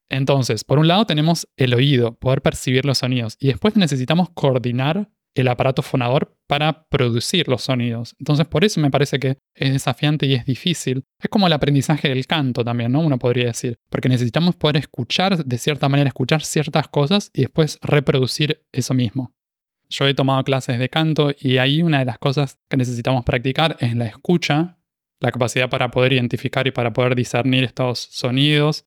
Entonces, 0.09 0.63
por 0.63 0.79
un 0.79 0.87
lado 0.87 1.05
tenemos 1.05 1.47
el 1.57 1.73
oído, 1.73 2.15
poder 2.15 2.41
percibir 2.41 2.85
los 2.85 2.99
sonidos, 2.99 3.37
y 3.39 3.47
después 3.47 3.75
necesitamos 3.75 4.29
coordinar 4.29 5.09
el 5.35 5.49
aparato 5.49 5.81
fonador 5.81 6.35
para 6.47 6.87
producir 6.87 7.47
los 7.47 7.63
sonidos. 7.63 8.15
Entonces, 8.19 8.47
por 8.47 8.63
eso 8.63 8.79
me 8.79 8.89
parece 8.89 9.19
que 9.19 9.37
es 9.53 9.71
desafiante 9.71 10.25
y 10.25 10.33
es 10.33 10.45
difícil. 10.45 11.03
Es 11.19 11.29
como 11.29 11.47
el 11.47 11.53
aprendizaje 11.53 12.09
del 12.09 12.25
canto 12.25 12.63
también, 12.63 12.91
¿no? 12.91 13.01
Uno 13.01 13.19
podría 13.19 13.47
decir, 13.47 13.77
porque 13.89 14.09
necesitamos 14.09 14.55
poder 14.55 14.77
escuchar, 14.77 15.43
de 15.45 15.57
cierta 15.57 15.89
manera, 15.89 16.07
escuchar 16.07 16.41
ciertas 16.41 16.87
cosas 16.87 17.29
y 17.33 17.41
después 17.41 17.77
reproducir 17.81 18.63
eso 18.71 18.93
mismo. 18.93 19.33
Yo 19.89 20.07
he 20.07 20.13
tomado 20.13 20.43
clases 20.43 20.79
de 20.79 20.89
canto 20.89 21.31
y 21.37 21.57
ahí 21.57 21.83
una 21.83 21.99
de 21.99 22.05
las 22.05 22.17
cosas 22.17 22.57
que 22.69 22.77
necesitamos 22.77 23.23
practicar 23.23 23.77
es 23.79 23.95
la 23.95 24.05
escucha, 24.05 24.79
la 25.19 25.31
capacidad 25.31 25.69
para 25.69 25.91
poder 25.91 26.13
identificar 26.13 26.65
y 26.65 26.71
para 26.71 26.93
poder 26.93 27.13
discernir 27.15 27.63
estos 27.65 27.99
sonidos, 27.99 28.85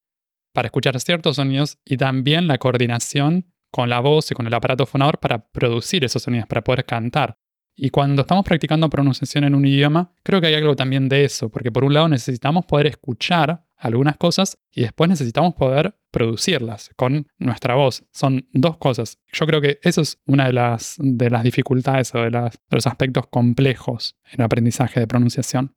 para 0.53 0.67
escuchar 0.67 0.99
ciertos 0.99 1.37
sonidos 1.37 1.79
y 1.85 1.99
también 1.99 2.49
la 2.49 2.59
coordinación 2.59 3.53
con 3.71 3.89
la 3.89 4.01
voz 4.01 4.31
y 4.31 4.35
con 4.35 4.47
el 4.47 4.55
aparato 4.55 4.87
fonador 4.87 5.19
para 5.19 5.39
producir 5.39 6.05
esos 6.05 6.23
sonidos, 6.23 6.47
para 6.47 6.63
poder 6.63 6.85
cantar. 6.85 7.39
Y 7.81 7.91
cuando 7.91 8.23
estamos 8.23 8.45
practicando 8.45 8.91
pronunciación 8.91 9.45
en 9.45 9.55
un 9.55 9.65
idioma, 9.65 10.13
creo 10.25 10.41
que 10.41 10.49
hay 10.49 10.55
algo 10.55 10.75
también 10.75 11.09
de 11.09 11.25
eso, 11.25 11.49
porque 11.49 11.71
por 11.71 11.85
un 11.85 11.95
lado 11.95 12.09
necesitamos 12.09 12.67
poder 12.67 12.89
escuchar 12.89 13.65
algunas 13.77 14.17
cosas 14.17 14.59
y 14.73 14.83
después 14.83 15.09
necesitamos 15.09 15.55
poder 15.55 15.97
producirlas 16.11 16.91
con 16.97 17.29
nuestra 17.39 17.77
voz. 17.77 18.05
Son 18.11 18.49
dos 18.53 18.79
cosas. 18.79 19.19
Yo 19.33 19.47
creo 19.47 19.61
que 19.61 19.79
eso 19.83 20.01
es 20.01 20.19
una 20.27 20.47
de 20.47 20.55
las, 20.55 20.97
de 20.99 21.31
las 21.31 21.45
dificultades 21.45 22.13
o 22.17 22.19
de, 22.19 22.31
los 22.31 22.87
aspectos 22.89 23.29
complejos 23.29 24.17
en 24.33 24.41
el 24.41 24.47
aprendizaje 24.47 24.99
de 24.99 25.07
pronunciación. 25.07 25.77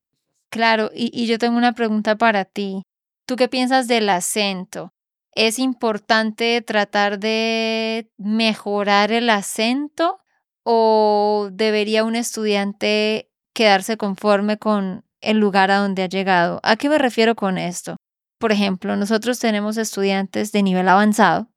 Claro, 0.49 0.89
y, 0.95 1.11
y 1.13 1.27
yo 1.27 1.37
tengo 1.37 1.55
una 1.55 1.73
pregunta 1.73 2.17
para 2.17 2.45
ti. 2.45 2.81
¿Tú 3.27 3.35
qué 3.35 3.47
piensas 3.47 3.87
del 3.87 4.09
acento? 4.09 4.91
¿Es 5.33 5.59
importante 5.59 6.61
tratar 6.61 7.19
de 7.19 8.11
mejorar 8.17 9.11
el 9.11 9.29
acento 9.29 10.19
o 10.63 11.49
debería 11.51 12.03
un 12.03 12.15
estudiante 12.15 13.31
quedarse 13.53 13.97
conforme 13.97 14.57
con 14.57 15.05
el 15.21 15.37
lugar 15.37 15.71
a 15.71 15.77
donde 15.77 16.03
ha 16.03 16.09
llegado? 16.09 16.59
¿A 16.63 16.75
qué 16.75 16.89
me 16.89 16.97
refiero 16.97 17.35
con 17.35 17.57
esto? 17.57 17.95
Por 18.39 18.51
ejemplo, 18.51 18.95
nosotros 18.95 19.39
tenemos 19.39 19.77
estudiantes 19.77 20.51
de 20.51 20.63
nivel 20.63 20.89
avanzado 20.89 21.51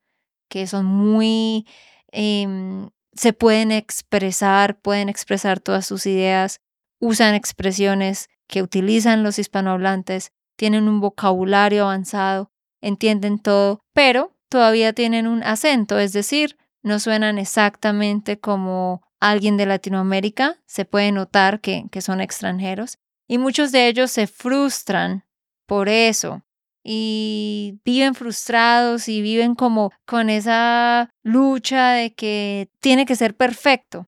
que 0.48 0.66
son 0.66 0.86
muy... 0.86 1.66
em, 2.12 2.90
se 3.12 3.32
pueden 3.32 3.72
expresar, 3.72 4.80
pueden 4.80 5.08
expresar 5.08 5.60
todas 5.60 5.86
sus 5.86 6.06
ideas, 6.06 6.60
usan 7.00 7.34
expresiones 7.34 8.28
que 8.48 8.62
utilizan 8.62 9.22
los 9.22 9.38
hispanohablantes 9.38 10.32
tienen 10.56 10.88
un 10.88 11.00
vocabulario 11.00 11.84
avanzado, 11.84 12.52
entienden 12.84 13.38
todo, 13.38 13.80
pero 13.92 14.32
todavía 14.48 14.92
tienen 14.92 15.26
un 15.26 15.42
acento, 15.42 15.98
es 15.98 16.12
decir, 16.12 16.56
no 16.82 17.00
suenan 17.00 17.38
exactamente 17.38 18.38
como 18.38 19.02
alguien 19.20 19.56
de 19.56 19.66
Latinoamérica, 19.66 20.58
se 20.66 20.84
puede 20.84 21.10
notar 21.10 21.60
que, 21.60 21.86
que 21.90 22.00
son 22.00 22.20
extranjeros, 22.20 22.98
y 23.26 23.38
muchos 23.38 23.72
de 23.72 23.88
ellos 23.88 24.10
se 24.10 24.26
frustran 24.26 25.24
por 25.66 25.88
eso 25.88 26.42
y 26.84 27.80
viven 27.84 28.14
frustrados 28.14 29.08
y 29.08 29.22
viven 29.22 29.54
como 29.54 29.90
con 30.04 30.28
esa 30.28 31.10
lucha 31.22 31.92
de 31.92 32.14
que 32.14 32.68
tiene 32.80 33.06
que 33.06 33.16
ser 33.16 33.34
perfecto. 33.34 34.06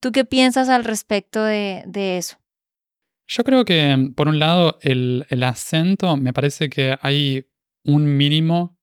¿Tú 0.00 0.12
qué 0.12 0.24
piensas 0.24 0.68
al 0.68 0.84
respecto 0.84 1.42
de, 1.42 1.82
de 1.86 2.18
eso? 2.18 2.36
Yo 3.26 3.44
creo 3.44 3.64
que, 3.64 4.12
por 4.14 4.28
un 4.28 4.38
lado, 4.38 4.78
el, 4.82 5.26
el 5.28 5.42
acento, 5.42 6.16
me 6.16 6.32
parece 6.32 6.68
que 6.68 6.96
hay 7.00 7.46
un 7.84 8.16
mínimo 8.16 8.78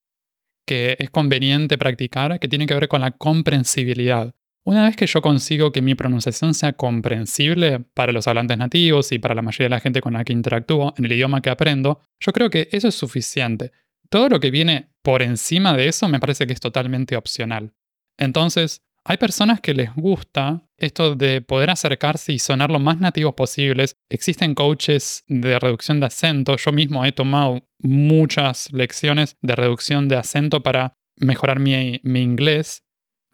que 0.66 0.96
es 1.00 1.10
conveniente 1.10 1.78
practicar 1.78 2.40
que 2.40 2.48
tiene 2.48 2.66
que 2.66 2.74
ver 2.74 2.88
con 2.88 3.02
la 3.02 3.12
comprensibilidad. 3.12 4.34
Una 4.64 4.86
vez 4.86 4.96
que 4.96 5.06
yo 5.06 5.22
consigo 5.22 5.72
que 5.72 5.84
mi 5.84 5.94
pronunciación 5.94 6.56
sea 6.56 6.74
comprensible 6.74 7.82
para 7.94 8.12
los 8.12 8.28
hablantes 8.28 8.58
nativos 8.58 9.12
y 9.12 9.20
para 9.20 9.36
la 9.36 9.44
mayoría 9.44 9.66
de 9.66 9.76
la 9.76 9.80
gente 9.80 10.02
con 10.02 10.14
la 10.14 10.24
que 10.24 10.34
interactúo 10.34 10.96
en 10.98 11.06
el 11.06 11.12
idioma 11.12 11.42
que 11.42 11.52
aprendo, 11.52 12.00
yo 12.20 12.34
creo 12.34 12.50
que 12.50 12.68
eso 12.72 12.88
es 12.88 12.96
suficiente. 12.96 13.72
Todo 14.10 14.28
lo 14.28 14.40
que 14.40 14.50
viene 14.50 14.90
por 15.04 15.22
encima 15.22 15.78
de 15.78 15.88
eso 15.88 16.10
me 16.10 16.20
parece 16.20 16.48
que 16.48 16.54
es 16.54 16.60
totalmente 16.60 17.16
opcional. 17.16 17.74
Entonces, 18.18 18.82
hay 19.06 19.18
personas 19.18 19.62
que 19.62 19.74
les 19.74 19.94
gusta 19.96 20.64
esto 20.78 21.16
de 21.16 21.42
poder 21.42 21.70
acercarse 21.70 22.34
y 22.34 22.40
sonar 22.40 22.72
lo 22.72 22.80
más 22.80 23.00
nativos 23.00 23.36
posibles. 23.36 23.96
Existen 24.10 24.56
coaches 24.56 25.24
de 25.28 25.58
reducción 25.60 26.00
de 26.00 26.08
acento. 26.08 26.58
Yo 26.58 26.72
mismo 26.72 27.06
he 27.06 27.12
tomado 27.12 27.62
muchas 27.80 28.72
lecciones 28.74 29.38
de 29.42 29.56
reducción 29.56 30.08
de 30.08 30.18
acento 30.18 30.64
para 30.64 30.94
mejorar 31.18 31.60
mi, 31.60 32.02
inglés 32.04 32.82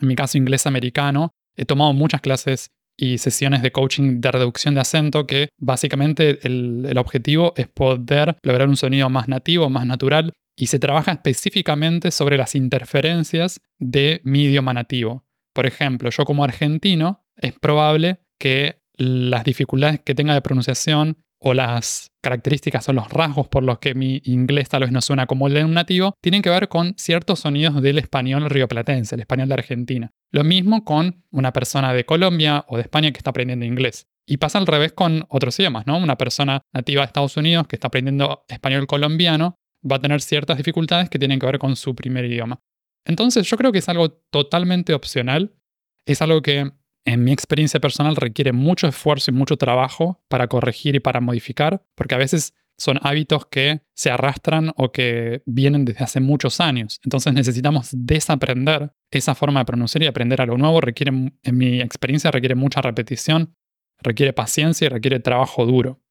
en 0.01 0.08
mi 0.08 0.16
caso 0.16 0.38
inglés 0.38 0.66
americano, 0.68 1.32
he 1.56 1.66
tomado 1.66 1.94
muchas 1.94 2.22
clases 2.22 2.72
y 2.98 3.18
sesiones 3.20 3.62
de 3.62 3.72
coaching 3.72 4.20
de 4.20 4.32
reducción 4.32 4.75
de 4.75 4.82
acento 4.82 5.25
que 5.25 5.50
básicamente 5.58 6.40
el, 6.44 6.98
objetivo 6.98 7.54
es 7.56 7.68
poder 7.68 8.38
lograr 8.44 8.68
un 8.68 8.78
sonido 8.78 9.10
más 9.10 9.28
nativo, 9.28 9.70
más 9.70 9.86
natural 9.86 10.34
y 10.58 10.68
se 10.68 10.80
trabaja 10.80 11.13
específicamente 11.13 12.12
sobre 12.12 12.38
las 12.38 12.56
interferencias 12.56 13.60
de 13.80 14.22
mi 14.24 14.44
idioma 14.44 14.74
nativo. 14.74 15.24
Por 15.53 15.65
ejemplo, 15.65 16.10
yo 16.10 16.25
como 16.25 16.43
argentino 16.43 17.25
es 17.36 17.53
probable 17.53 18.20
que 18.39 18.81
las 18.96 19.43
dificultades 19.43 20.00
que 20.00 20.15
tenga 20.15 20.34
de 20.34 20.41
pronunciación 20.41 21.17
o 21.39 21.53
las 21.55 22.12
características 22.22 22.88
o 22.88 22.93
los 22.93 23.10
rasgos 23.10 23.48
por 23.48 23.63
los 23.63 23.79
que 23.79 23.96
mi 23.96 24.22
inglés 24.25 24.70
tal 24.70 24.81
vez 24.81 24.91
no 24.91 25.01
suena 25.01 25.25
como 25.25 25.48
el 25.48 25.55
de 25.55 25.65
un 25.65 25.74
nativo, 25.74 26.13
tienen 26.22 26.43
que 26.43 26.51
ver 26.51 26.70
con 26.70 26.93
ciertos 26.98 27.39
sonidos 27.39 27.81
del 27.81 27.98
español 27.98 28.48
rioplatense, 28.50 29.15
el 29.15 29.22
español 29.22 29.48
de 29.48 29.55
Argentina. 29.55 30.12
Lo 30.31 30.43
mismo 30.43 30.86
con 30.86 31.25
una 31.31 31.51
persona 31.51 31.93
de 31.93 32.05
Colombia 32.05 32.63
o 32.67 32.77
de 32.77 32.84
España 32.84 33.12
que 33.12 33.17
está 33.17 33.31
aprendiendo 33.31 33.65
inglés. 33.65 34.08
Y 34.27 34.38
pasa 34.38 34.60
al 34.60 34.67
revés 34.67 34.93
con 34.93 35.25
otros 35.29 35.60
idiomas, 35.60 35.88
¿no? 35.88 35.98
Una 35.98 36.15
persona 36.15 36.62
nativa 36.74 37.01
de 37.01 37.08
Estados 37.08 37.36
Unidos 37.38 37.67
que 37.67 37.75
está 37.75 37.88
aprendiendo 37.88 38.46
español 38.48 38.86
colombiano 38.86 39.55
va 39.89 39.96
a 39.96 40.00
tener 40.00 40.22
ciertas 40.22 40.58
dificultades 40.58 41.10
que 41.10 41.17
tienen 41.17 41.39
que 41.39 41.48
ver 41.48 41.58
con 41.58 41.75
su 41.75 41.96
primer 41.96 42.25
idioma. 42.25 42.60
Entonces 43.05 43.48
yo 43.48 43.58
creo 43.58 43.72
que 43.72 43.79
es 43.79 43.89
algo 43.89 44.12
totalmente 44.12 44.93
opcional, 44.93 45.53
es 46.05 46.22
algo 46.22 46.41
que 46.41 46.72
en 47.05 47.24
mi 47.24 47.31
experiencia 47.31 47.79
personal 47.79 48.15
requiere 48.15 48.53
mucho 48.53 48.88
esfuerzo 48.88 49.31
y 49.31 49.34
mucho 49.34 49.58
trabajo 49.58 50.24
para 50.27 50.48
corregir 50.48 50.96
y 50.96 51.00
para 51.00 51.20
modificar, 51.20 51.84
porque 51.96 52.15
a 52.15 52.20
veces 52.20 52.53
son 52.77 53.00
hábitos 53.03 53.46
que 53.46 53.81
se 53.93 54.10
arrastran 54.10 54.72
o 54.75 54.91
que 54.91 55.43
vienen 55.46 55.86
desde 55.86 56.03
hace 56.03 56.20
muchos 56.20 56.60
años. 56.60 57.00
Entonces 57.03 57.34
necesitamos 57.34 57.89
desaprender 57.91 58.93
esa 59.12 59.36
forma 59.36 59.60
de 59.60 59.65
pronunciar 59.65 60.03
y 60.03 60.08
aprender 60.08 60.42
algo 60.42 60.57
nuevo. 60.57 60.81
Requiere, 60.81 61.11
en 61.11 61.57
mi 61.57 61.79
experiencia, 61.79 62.31
requiere 62.31 62.55
mucha 62.55 62.81
repetición, 62.81 63.55
requiere 64.00 64.33
paciencia 64.33 64.85
y 64.85 64.90
requiere 64.90 65.20
trabajo 65.20 65.66
duro. 65.66 66.01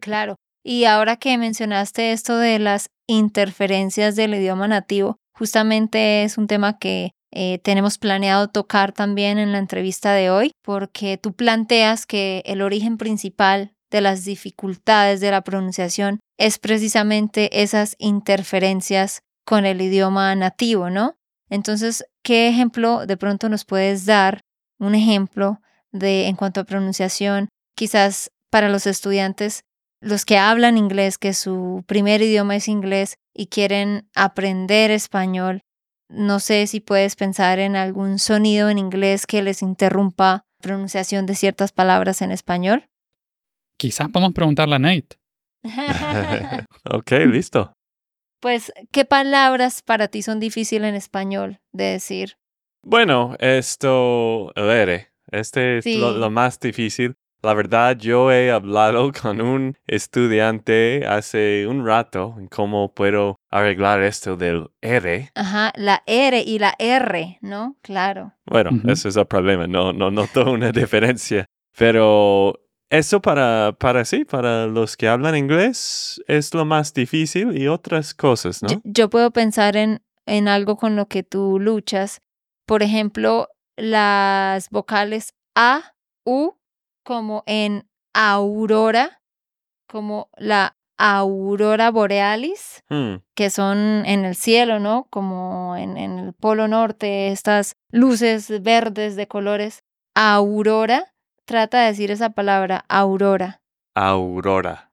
Claro. 0.00 0.36
Y 0.64 0.84
ahora 0.84 1.16
que 1.16 1.38
mencionaste 1.38 2.12
esto 2.12 2.36
de 2.36 2.58
las 2.58 2.90
interferencias 3.06 4.16
del 4.16 4.34
idioma 4.34 4.66
nativo, 4.66 5.18
justamente 5.40 6.22
es 6.22 6.36
un 6.36 6.46
tema 6.46 6.78
que 6.78 7.12
eh, 7.32 7.60
tenemos 7.64 7.96
planeado 7.96 8.48
tocar 8.48 8.92
también 8.92 9.38
en 9.38 9.52
la 9.52 9.58
entrevista 9.58 10.12
de 10.12 10.28
hoy, 10.28 10.52
porque 10.62 11.16
tú 11.16 11.32
planteas 11.32 12.04
que 12.04 12.42
el 12.44 12.60
origen 12.60 12.98
principal 12.98 13.72
de 13.90 14.02
las 14.02 14.26
dificultades 14.26 15.20
de 15.20 15.30
la 15.30 15.40
pronunciación 15.40 16.20
es 16.38 16.58
precisamente 16.58 17.62
esas 17.62 17.96
interferencias 17.98 19.22
con 19.46 19.64
el 19.64 19.80
idioma 19.80 20.34
nativo, 20.34 20.90
¿no? 20.90 21.14
Entonces, 21.48 22.04
¿qué 22.22 22.46
ejemplo 22.46 23.06
de 23.06 23.16
pronto 23.16 23.48
nos 23.48 23.64
puedes 23.64 24.04
dar? 24.04 24.42
Un 24.78 24.94
ejemplo 24.94 25.62
de 25.90 26.26
en 26.26 26.36
cuanto 26.36 26.60
a 26.60 26.64
pronunciación, 26.64 27.48
quizás 27.74 28.30
para 28.50 28.68
los 28.68 28.86
estudiantes, 28.86 29.62
los 30.00 30.24
que 30.24 30.38
hablan 30.38 30.76
inglés, 30.76 31.18
que 31.18 31.34
su 31.34 31.84
primer 31.86 32.22
idioma 32.22 32.56
es 32.56 32.68
inglés 32.68 33.18
y 33.34 33.46
quieren 33.46 34.08
aprender 34.14 34.90
español, 34.90 35.62
no 36.10 36.40
sé 36.40 36.66
si 36.66 36.80
puedes 36.80 37.14
pensar 37.14 37.60
en 37.60 37.76
algún 37.76 38.18
sonido 38.18 38.68
en 38.68 38.78
inglés 38.78 39.26
que 39.26 39.42
les 39.42 39.62
interrumpa 39.62 40.32
la 40.32 40.44
pronunciación 40.60 41.24
de 41.24 41.36
ciertas 41.36 41.70
palabras 41.70 42.20
en 42.20 42.32
español. 42.32 42.88
Quizás 43.78 44.08
podemos 44.08 44.34
preguntarle 44.34 44.74
a 44.74 44.78
Nate. 44.78 45.18
ok, 46.90 47.12
listo. 47.26 47.72
Pues, 48.40 48.72
¿qué 48.90 49.04
palabras 49.04 49.82
para 49.82 50.08
ti 50.08 50.22
son 50.22 50.40
difíciles 50.40 50.88
en 50.88 50.94
español 50.96 51.60
de 51.72 51.84
decir? 51.84 52.38
Bueno, 52.82 53.36
esto, 53.38 54.50
a 54.56 54.62
ver, 54.62 55.12
este 55.30 55.78
es 55.78 55.86
lo, 55.86 56.30
más 56.30 56.58
difícil. 56.58 57.14
La 57.42 57.54
verdad, 57.54 57.96
yo 57.96 58.30
he 58.30 58.50
hablado 58.50 59.10
con 59.22 59.40
un 59.40 59.76
estudiante 59.86 61.06
hace 61.06 61.66
un 61.66 61.86
rato 61.86 62.34
en 62.38 62.48
cómo 62.48 62.92
puedo 62.92 63.36
arreglar 63.50 64.02
esto 64.02 64.36
del 64.36 64.70
R. 64.82 65.30
Ajá, 65.34 65.72
la 65.76 66.02
R 66.06 66.42
y 66.42 66.58
la 66.58 66.74
R, 66.78 67.38
¿no? 67.40 67.76
Claro. 67.82 68.34
Bueno, 68.44 68.70
ese 68.86 69.08
es 69.08 69.16
el 69.16 69.26
problema, 69.26 69.66
no, 69.66 69.92
no 69.92 70.10
noto 70.10 70.50
una 70.50 70.70
diferencia. 70.72 71.46
Pero 71.76 72.60
eso 72.90 73.22
para, 73.22 73.74
para 73.78 74.04
sí, 74.04 74.24
para 74.24 74.66
los 74.66 74.96
que 74.96 75.08
hablan 75.08 75.36
inglés 75.36 76.22
es 76.26 76.52
lo 76.52 76.64
más 76.64 76.92
difícil 76.92 77.56
y 77.56 77.68
otras 77.68 78.12
cosas, 78.12 78.62
¿no? 78.62 78.68
Yo, 78.84 79.08
puedo 79.08 79.30
pensar 79.30 79.76
en, 79.76 80.02
en 80.26 80.48
algo 80.48 80.76
con 80.76 80.94
lo 80.96 81.06
que 81.06 81.22
tú 81.22 81.58
luchas. 81.58 82.20
Por 82.66 82.82
ejemplo, 82.82 83.48
las 83.76 84.68
vocales 84.68 85.32
A, 85.54 85.94
U 86.24 86.59
como 87.10 87.42
en 87.46 87.88
aurora, 88.14 89.20
como 89.88 90.28
la 90.36 90.76
aurora 90.96 91.90
borealis, 91.90 92.84
hmm. 92.88 93.14
que 93.34 93.50
son 93.50 94.06
en 94.06 94.24
el 94.24 94.36
cielo, 94.36 94.78
¿no? 94.78 95.08
Como 95.10 95.74
en, 95.76 95.96
el 95.96 96.32
polo 96.34 96.68
norte, 96.68 97.32
estas 97.32 97.74
luces 97.90 98.62
verdes 98.62 99.16
de 99.16 99.26
colores. 99.26 99.82
Aurora, 100.14 101.12
trata 101.46 101.80
de 101.80 101.86
decir 101.86 102.12
esa 102.12 102.30
palabra, 102.30 102.84
aurora. 102.88 103.60
Aurora. 103.96 104.92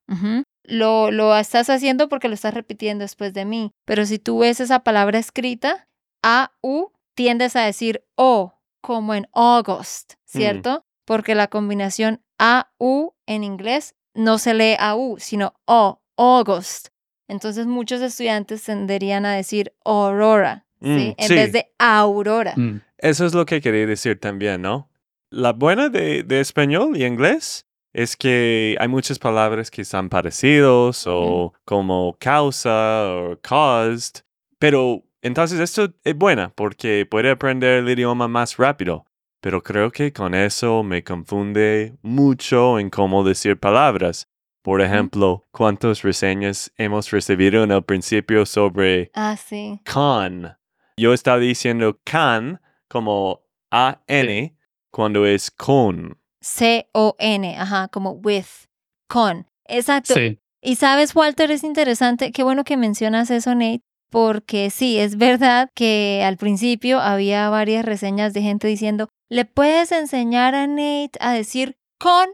lo, 0.64 1.12
lo 1.12 1.38
estás 1.38 1.70
haciendo 1.70 2.10
porque 2.10 2.30
lo 2.30 2.34
estás 2.34 2.56
repitiendo 2.56 3.04
después 3.04 3.36
de 3.36 3.46
mí, 3.46 3.74
pero 3.86 4.08
si 4.08 4.18
tú 4.18 4.40
ves 4.40 4.60
esa 4.60 4.80
palabra 4.80 5.20
escrita, 5.20 5.88
A-U, 6.24 6.94
tiendes 7.14 7.56
a 7.56 7.62
decir 7.62 8.04
O, 8.16 8.56
como 8.82 9.14
en 9.14 9.28
August, 9.34 10.14
hmm. 10.14 10.18
¿cierto? 10.26 10.87
Porque 11.08 11.36
la 11.36 11.48
combinación 11.48 12.22
AU 12.38 13.14
en 13.26 13.46
inglés 13.46 13.96
no 14.14 14.38
se 14.38 14.54
lee 14.54 14.76
AU, 14.78 15.16
sino 15.20 15.54
O, 15.66 16.02
August. 16.18 16.90
Entonces 17.30 17.66
muchos 17.66 18.02
estudiantes 18.02 18.64
tenderían 18.64 19.26
a 19.26 19.34
decir 19.34 19.74
Aurora, 19.86 20.66
¿sí? 20.82 20.88
Mm, 20.88 21.14
en 21.18 21.30
vez 21.30 21.54
de 21.54 21.72
Aurora. 21.80 22.54
Mm. 22.58 22.82
Eso 22.98 23.26
es 23.26 23.34
lo 23.34 23.46
que 23.46 23.62
quería 23.62 23.86
decir 23.86 24.20
también, 24.20 24.62
¿no? 24.62 24.90
La 25.30 25.54
buena 25.54 25.88
de, 25.88 26.24
de, 26.24 26.42
español 26.42 26.98
y 26.98 27.06
inglés 27.06 27.66
es 27.94 28.18
que 28.18 28.76
hay 28.78 28.88
muchas 28.90 29.18
palabras 29.18 29.72
que 29.72 29.86
son 29.86 30.10
parecidos 30.10 31.06
o 31.08 31.54
como 31.64 32.18
causa 32.20 33.08
o 33.14 33.40
caused, 33.42 34.24
pero 34.60 35.04
entonces 35.22 35.60
esto 35.62 35.94
es 36.04 36.16
buena 36.18 36.50
porque 36.54 37.08
puede 37.10 37.32
aprender 37.32 37.80
el 37.80 37.90
idioma 37.90 38.28
más 38.28 38.58
rápido 38.58 39.07
pero 39.42 39.62
creo 39.62 39.92
que 39.92 40.12
con 40.14 40.34
eso 40.34 40.84
me 40.84 41.04
confunde 41.04 41.98
mucho 42.02 42.80
en 42.80 42.90
cómo 42.90 43.24
decir 43.24 43.60
palabras. 43.60 44.28
Por 44.62 44.82
ejemplo, 44.82 45.46
¿cuántas 45.52 46.02
reseñas 46.02 46.74
hemos 46.78 47.10
recibido 47.12 47.64
en 47.64 47.72
el 47.72 47.84
principio 47.84 48.46
sobre 48.46 49.12
ah, 49.14 49.38
sí. 49.38 49.80
con? 49.92 50.58
Yo 50.98 51.14
estaba 51.14 51.40
diciendo 51.40 52.00
can 52.04 52.60
como 52.90 53.44
A-N 53.72 54.58
cuando 54.92 55.26
es 55.26 55.52
con. 55.52 56.18
C-O-N, 56.42 57.58
ajá, 57.58 57.88
como 57.88 58.12
with, 58.12 58.68
con. 59.08 59.46
Exacto. 59.66 60.16
Sí. 60.16 60.40
Y 60.62 60.76
sabes, 60.76 61.16
Walter, 61.16 61.52
es 61.52 61.64
interesante, 61.64 62.32
qué 62.32 62.44
bueno 62.44 62.64
que 62.64 62.78
mencionas 62.78 63.30
eso, 63.30 63.54
Nate, 63.54 63.84
porque 64.10 64.70
sí, 64.70 64.98
es 64.98 65.18
verdad 65.18 65.70
que 65.76 66.24
al 66.26 66.38
principio 66.38 67.00
había 67.00 67.50
varias 67.50 67.86
reseñas 67.86 68.34
de 68.34 68.42
gente 68.42 68.68
diciendo, 68.68 69.08
¿le 69.30 69.46
puedes 69.46 69.92
enseñar 69.92 70.56
a 70.56 70.68
Nate 70.68 71.12
a 71.20 71.34
decir 71.34 71.78
con? 72.00 72.28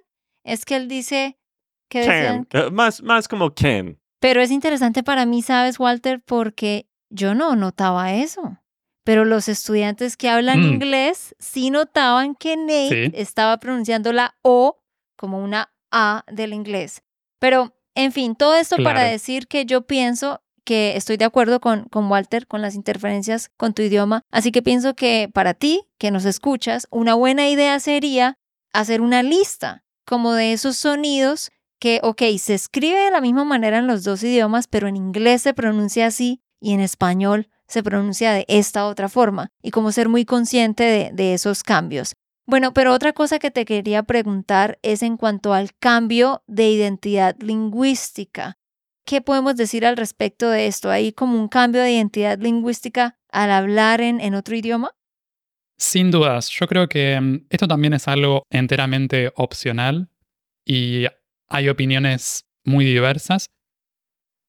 Es 0.43 0.65
que 0.65 0.75
él 0.75 0.87
dice 0.87 1.37
que 1.89 1.99
decían... 1.99 2.47
Uh, 2.53 2.71
más, 2.71 3.01
más 3.01 3.27
como 3.27 3.53
can. 3.53 3.99
Pero 4.19 4.41
es 4.41 4.51
interesante 4.51 5.03
para 5.03 5.25
mí, 5.25 5.41
¿sabes, 5.41 5.79
Walter? 5.79 6.21
Porque 6.25 6.87
yo 7.09 7.35
no 7.35 7.55
notaba 7.55 8.13
eso. 8.13 8.57
Pero 9.05 9.25
los 9.25 9.49
estudiantes 9.49 10.15
que 10.15 10.29
hablan 10.29 10.61
Mm. 10.61 10.73
inglés 10.73 11.35
sí 11.39 11.69
notaban 11.69 12.35
que 12.35 12.55
Nate 12.55 13.07
Sí. 13.07 13.11
estaba 13.15 13.57
pronunciando 13.57 14.13
la 14.13 14.37
O 14.41 14.81
como 15.17 15.39
una 15.43 15.73
A 15.91 16.23
del 16.31 16.53
inglés. 16.53 17.03
Pero, 17.39 17.75
en 17.95 18.11
fin, 18.13 18.35
todo 18.35 18.55
esto 18.55 18.77
para 18.83 19.03
decir 19.03 19.47
que 19.47 19.65
yo 19.65 19.85
pienso 19.85 20.41
que 20.63 20.95
estoy 20.95 21.17
de 21.17 21.25
acuerdo 21.25 21.59
con, 21.59 21.85
con 21.85 22.09
Walter, 22.09 22.47
con 22.47 22.61
las 22.61 22.75
interferencias 22.75 23.49
con 23.57 23.73
tu 23.73 23.81
idioma. 23.81 24.21
Así 24.31 24.51
que 24.51 24.61
pienso 24.61 24.95
que 24.95 25.29
para 25.33 25.53
ti, 25.53 25.83
que 25.97 26.11
nos 26.11 26.25
escuchas, 26.25 26.87
una 26.91 27.13
buena 27.15 27.49
idea 27.49 27.79
sería 27.79 28.37
hacer 28.73 29.01
una 29.01 29.23
lista 29.23 29.83
como 30.05 30.33
de 30.33 30.53
esos 30.53 30.77
sonidos 30.77 31.51
que, 31.79 31.99
ok, 32.01 32.21
se 32.39 32.53
escribe 32.53 32.97
de 32.97 33.11
la 33.11 33.21
misma 33.21 33.43
manera 33.43 33.77
en 33.77 33.87
los 33.87 34.03
dos 34.03 34.23
idiomas, 34.23 34.67
pero 34.67 34.87
en 34.87 34.95
inglés 34.95 35.41
se 35.41 35.53
pronuncia 35.53 36.05
así 36.05 36.41
y 36.61 36.73
en 36.73 36.79
español 36.79 37.49
se 37.67 37.83
pronuncia 37.83 38.31
de 38.31 38.45
esta 38.47 38.85
otra 38.85 39.09
forma, 39.09 39.49
y 39.61 39.71
como 39.71 39.91
ser 39.91 40.07
muy 40.07 40.25
consciente 40.25 40.83
de, 40.83 41.09
de 41.13 41.33
esos 41.33 41.63
cambios. 41.63 42.13
Bueno, 42.45 42.73
pero 42.73 42.93
otra 42.93 43.13
cosa 43.13 43.39
que 43.39 43.51
te 43.51 43.65
quería 43.65 44.03
preguntar 44.03 44.77
es 44.81 45.01
en 45.01 45.17
cuanto 45.17 45.53
al 45.53 45.73
cambio 45.79 46.43
de 46.47 46.69
identidad 46.69 47.35
lingüística. 47.39 48.57
¿Qué 49.05 49.21
podemos 49.21 49.55
decir 49.55 49.85
al 49.85 49.97
respecto 49.97 50.49
de 50.49 50.67
esto? 50.67 50.89
¿Hay 50.89 51.11
como 51.11 51.39
un 51.39 51.47
cambio 51.47 51.81
de 51.81 51.91
identidad 51.91 52.39
lingüística 52.39 53.19
al 53.29 53.51
hablar 53.51 54.01
en, 54.01 54.21
en 54.21 54.33
otro 54.33 54.55
idioma? 54.55 54.91
Sin 55.77 56.11
dudas, 56.11 56.49
yo 56.49 56.67
creo 56.67 56.87
que 56.87 57.19
mm, 57.19 57.47
esto 57.49 57.67
también 57.67 57.93
es 57.93 58.07
algo 58.07 58.43
enteramente 58.49 59.31
opcional 59.35 60.09
y 60.65 61.05
hay 61.49 61.69
opiniones 61.69 62.45
muy 62.63 62.85
diversas. 62.85 63.47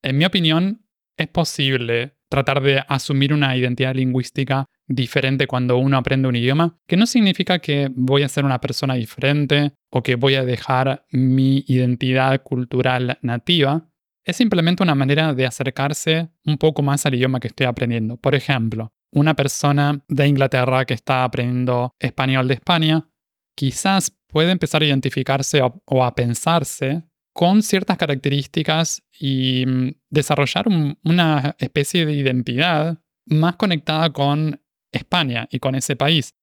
En 0.03 0.19
mi 0.19 0.25
opinión, 0.25 0.87
es 1.17 1.29
posible 1.29 2.17
tratar 2.29 2.63
de 2.63 2.83
asumir 2.89 3.33
una 3.33 3.57
identidad 3.57 3.95
lingüística 3.95 4.67
diferente 4.87 5.47
cuando 5.47 5.79
uno 5.79 5.97
aprende 5.97 6.29
un 6.29 6.37
idioma, 6.37 6.77
que 6.87 6.97
no 6.97 7.07
significa 7.07 7.59
que 7.59 7.91
voy 7.95 8.23
a 8.23 8.29
ser 8.29 8.45
una 8.45 8.61
persona 8.61 8.95
diferente 8.95 9.73
o 9.91 10.03
que 10.03 10.17
voy 10.17 10.35
a 10.35 10.45
dejar 10.45 11.07
mi 11.11 11.65
identidad 11.69 12.43
cultural 12.43 13.19
nativa. 13.23 13.89
Es 14.25 14.37
simplemente 14.37 14.83
una 14.83 14.95
manera 14.95 15.35
de 15.35 15.47
acercarse 15.47 16.31
un 16.45 16.57
poco 16.57 16.83
más 16.83 17.05
al 17.05 17.15
idioma 17.15 17.41
que 17.41 17.49
estoy 17.49 17.67
aprendiendo. 17.67 18.17
Por 18.17 18.35
ejemplo, 18.35 18.93
una 19.13 19.35
persona 19.35 20.03
de 20.09 20.27
Inglaterra 20.27 20.85
que 20.87 20.95
está 20.95 21.25
aprendiendo 21.25 21.93
español 21.99 22.49
de 22.49 22.55
España, 22.55 23.09
quizás 23.55 24.17
puede 24.29 24.51
empezar 24.51 24.83
a 24.83 24.87
identificarse 24.87 25.61
o, 25.63 26.05
a 26.05 26.15
pensarse 26.15 27.05
con 27.35 27.63
ciertas 27.63 27.99
características 27.99 29.03
y 29.19 29.65
mm, 29.67 29.91
desarrollar 30.11 30.69
un- 30.69 30.99
una 31.05 31.55
especie 31.59 32.07
de 32.07 32.15
identidad 32.15 32.99
más 33.27 33.57
conectada 33.57 34.11
con 34.13 34.61
España 34.93 35.47
y 35.51 35.59
con 35.59 35.75
ese 35.75 35.97
país. 35.97 36.35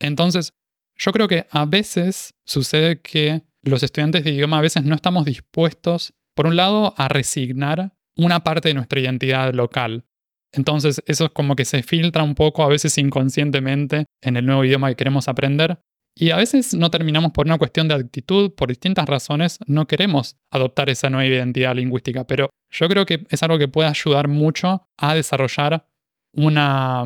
Entonces, 0.00 0.52
yo 0.96 1.12
creo 1.12 1.28
que 1.28 1.46
a 1.50 1.64
veces 1.64 2.34
sucede 2.44 3.00
que 3.00 3.42
los 3.62 3.82
estudiantes 3.82 4.24
de 4.24 4.30
idioma 4.30 4.58
a 4.58 4.62
veces 4.62 4.84
no 4.84 4.94
estamos 4.94 5.24
dispuestos, 5.24 6.14
por 6.36 6.46
un 6.46 6.54
lado, 6.54 6.94
a 6.98 7.08
resignar 7.08 7.94
una 8.16 8.44
parte 8.44 8.68
de 8.68 8.74
nuestra 8.74 9.00
identidad 9.00 9.52
local. 9.54 10.04
Entonces, 10.52 11.02
eso 11.06 11.24
es 11.24 11.30
como 11.30 11.56
que 11.56 11.64
se 11.64 11.82
filtra 11.82 12.22
un 12.22 12.34
poco, 12.34 12.62
a 12.62 12.68
veces 12.68 12.96
inconscientemente, 12.98 14.04
en 14.22 14.36
el 14.36 14.46
nuevo 14.46 14.64
idioma 14.64 14.88
que 14.88 14.96
queremos 14.96 15.28
aprender. 15.28 15.78
Y 16.14 16.30
a 16.30 16.36
veces 16.36 16.74
no 16.74 16.90
terminamos 16.90 17.32
por 17.32 17.46
una 17.46 17.58
cuestión 17.58 17.88
de 17.88 17.94
actitud, 17.94 18.52
por 18.54 18.68
distintas 18.68 19.06
razones, 19.06 19.58
no 19.66 19.86
queremos 19.86 20.36
adoptar 20.50 20.88
esa 20.88 21.10
nueva 21.10 21.26
identidad 21.26 21.74
lingüística, 21.74 22.26
pero 22.26 22.50
yo 22.70 22.88
creo 22.88 23.04
que 23.04 23.26
es 23.28 23.42
algo 23.42 23.58
que 23.58 23.68
puede 23.68 23.88
ayudar 23.88 24.28
mucho 24.28 24.86
a 24.98 25.14
desarrollar 25.14 25.86
una... 26.34 27.02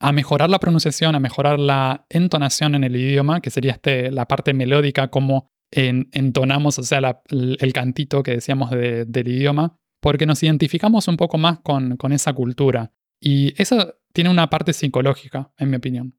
a 0.00 0.12
mejorar 0.12 0.50
la 0.50 0.58
pronunciación, 0.58 1.14
a 1.14 1.20
mejorar 1.20 1.58
la 1.58 2.06
entonación 2.08 2.74
en 2.74 2.84
el 2.84 2.96
idioma, 2.96 3.40
que 3.40 3.50
sería 3.50 3.72
este, 3.72 4.10
la 4.10 4.26
parte 4.26 4.52
melódica, 4.52 5.08
como 5.08 5.48
en- 5.72 6.08
entonamos, 6.12 6.78
o 6.78 6.82
sea, 6.84 7.00
la- 7.00 7.20
el, 7.30 7.56
el 7.60 7.72
cantito 7.72 8.22
que 8.22 8.32
decíamos 8.32 8.70
de- 8.70 9.04
del 9.04 9.28
idioma, 9.28 9.76
porque 10.00 10.26
nos 10.26 10.42
identificamos 10.42 11.08
un 11.08 11.16
poco 11.16 11.38
más 11.38 11.58
con, 11.60 11.96
con 11.96 12.12
esa 12.12 12.32
cultura. 12.32 12.92
Y 13.20 13.54
eso 13.60 13.94
tiene 14.12 14.30
una 14.30 14.48
parte 14.50 14.72
psicológica, 14.72 15.52
en 15.58 15.70
mi 15.70 15.76
opinión. 15.76 16.16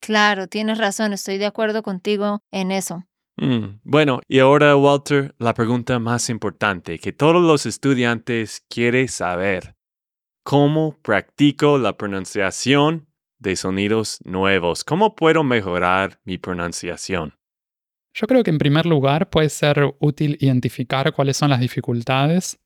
Claro, 0.00 0.48
tienes 0.48 0.78
razón, 0.78 1.12
estoy 1.12 1.38
de 1.38 1.46
acuerdo 1.46 1.82
contigo 1.82 2.40
en 2.52 2.70
eso. 2.72 3.04
Mm, 3.36 3.80
Bueno, 3.82 4.20
y 4.28 4.38
ahora, 4.40 4.76
Walter, 4.76 5.34
la 5.38 5.54
pregunta 5.54 5.98
más 5.98 6.28
importante 6.28 6.98
que 6.98 7.12
todos 7.12 7.42
los 7.42 7.66
estudiantes 7.66 8.62
quieren 8.68 9.08
saber. 9.08 9.74
¿Cómo 10.44 10.98
practico 11.02 11.78
la 11.78 11.96
pronunciación 11.96 13.08
de 13.38 13.56
sonidos 13.56 14.18
nuevos? 14.24 14.84
¿Cómo 14.84 15.14
puedo 15.14 15.42
mejorar 15.42 16.20
mi 16.24 16.36
pronunciación? 16.38 17.34
Yo 18.14 18.28
creo 18.28 18.44
que 18.44 18.50
en 18.50 18.58
primer 18.58 18.86
lugar 18.86 19.28
puede 19.28 19.48
ser 19.48 19.96
útil 19.98 20.36
identificar 20.40 21.12
cuáles 21.12 21.36
son 21.36 21.50
las 21.50 21.58
dificultades. 21.58 22.60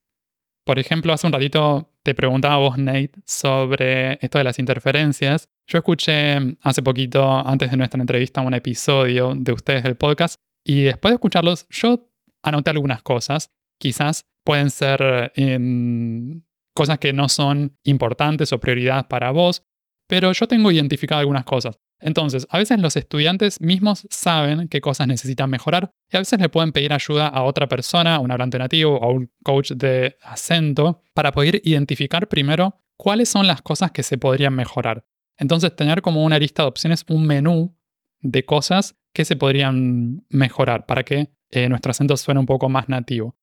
Por 0.67 0.79
ejemplo, 0.79 1.13
hace 1.15 1.27
un 1.27 1.33
ratito 1.33 1.91
te 2.03 2.15
preguntaba 2.15 2.59
vos, 2.59 2.77
Nate, 2.77 3.13
sobre 3.25 4.19
esto 4.21 4.37
de 4.37 4.45
las 4.45 4.59
interferencias. 4.59 5.49
Yo 5.67 5.79
escuché 5.79 6.37
hace 6.61 6.83
poquito, 6.83 7.47
antes 7.47 7.71
de 7.71 7.79
nuestra 7.79 7.99
entrevista, 7.99 8.43
un 8.43 8.53
episodio 8.53 9.35
de 9.35 9.53
ustedes 9.53 9.83
del 9.85 9.97
podcast 9.97 10.39
y 10.65 10.83
después 10.83 11.13
de 11.13 11.15
escucharlos, 11.15 11.67
yo 11.71 12.11
anoté 12.43 12.71
algunas 12.71 13.03
cosas. 13.03 13.51
Quizás 13.81 14.27
pueden 14.45 14.69
ser 14.69 15.33
em, 15.35 16.43
cosas 16.75 16.99
que 16.99 17.15
no 17.15 17.31
son 17.31 17.75
importantes 17.85 18.53
o 18.53 18.61
prioridad 18.61 19.09
para 19.09 19.31
vos, 19.31 19.63
pero 20.07 20.33
yo 20.33 20.47
tengo 20.47 20.71
identificado 20.71 21.21
algunas 21.21 21.45
cosas. 21.45 21.79
Entonces, 22.01 22.47
a 22.51 22.59
veces 22.59 22.79
los 22.79 22.97
estudiantes 22.97 23.61
mismos 23.61 24.07
saben 24.11 24.69
qué 24.69 24.81
cosas 24.81 25.09
necesitan 25.09 25.51
mejorar 25.51 25.91
y 26.11 26.17
a 26.17 26.21
veces 26.21 26.41
le 26.41 26.49
pueden 26.49 26.73
pedir 26.73 26.93
ayuda 26.93 27.27
a 27.27 27.43
otra 27.43 27.67
persona, 27.67 28.17
a 28.17 28.19
un 28.21 28.31
hablante 28.31 28.59
nativo 28.59 28.99
o 28.99 29.05
a 29.05 29.13
un 29.13 29.31
coach 29.43 29.73
de 29.73 30.17
acento, 30.23 31.03
para 31.13 31.33
poder 31.33 31.61
identificar 31.65 32.29
primero 32.29 32.81
cuáles 32.97 33.29
son 33.29 33.47
las 33.47 33.63
cosas 33.63 33.91
que 33.91 34.03
se 34.03 34.19
podrían 34.19 34.55
mejorar. 34.55 35.05
Entonces, 35.37 35.75
tener 35.75 36.03
como 36.03 36.25
una 36.25 36.39
lista 36.39 36.63
de 36.63 36.69
opciones, 36.69 37.05
un 37.09 37.27
menú 37.27 37.77
de 38.21 38.45
cosas 38.45 38.97
que 39.13 39.25
se 39.25 39.37
podrían 39.37 40.25
mejorar 40.29 40.87
para 40.87 41.03
que 41.03 41.31
eh, 41.51 41.69
nuestro 41.69 41.91
acento 41.91 42.17
suene 42.17 42.41
un 42.41 42.47
poco 42.47 42.69
más 42.69 42.89
nativo. 42.89 43.37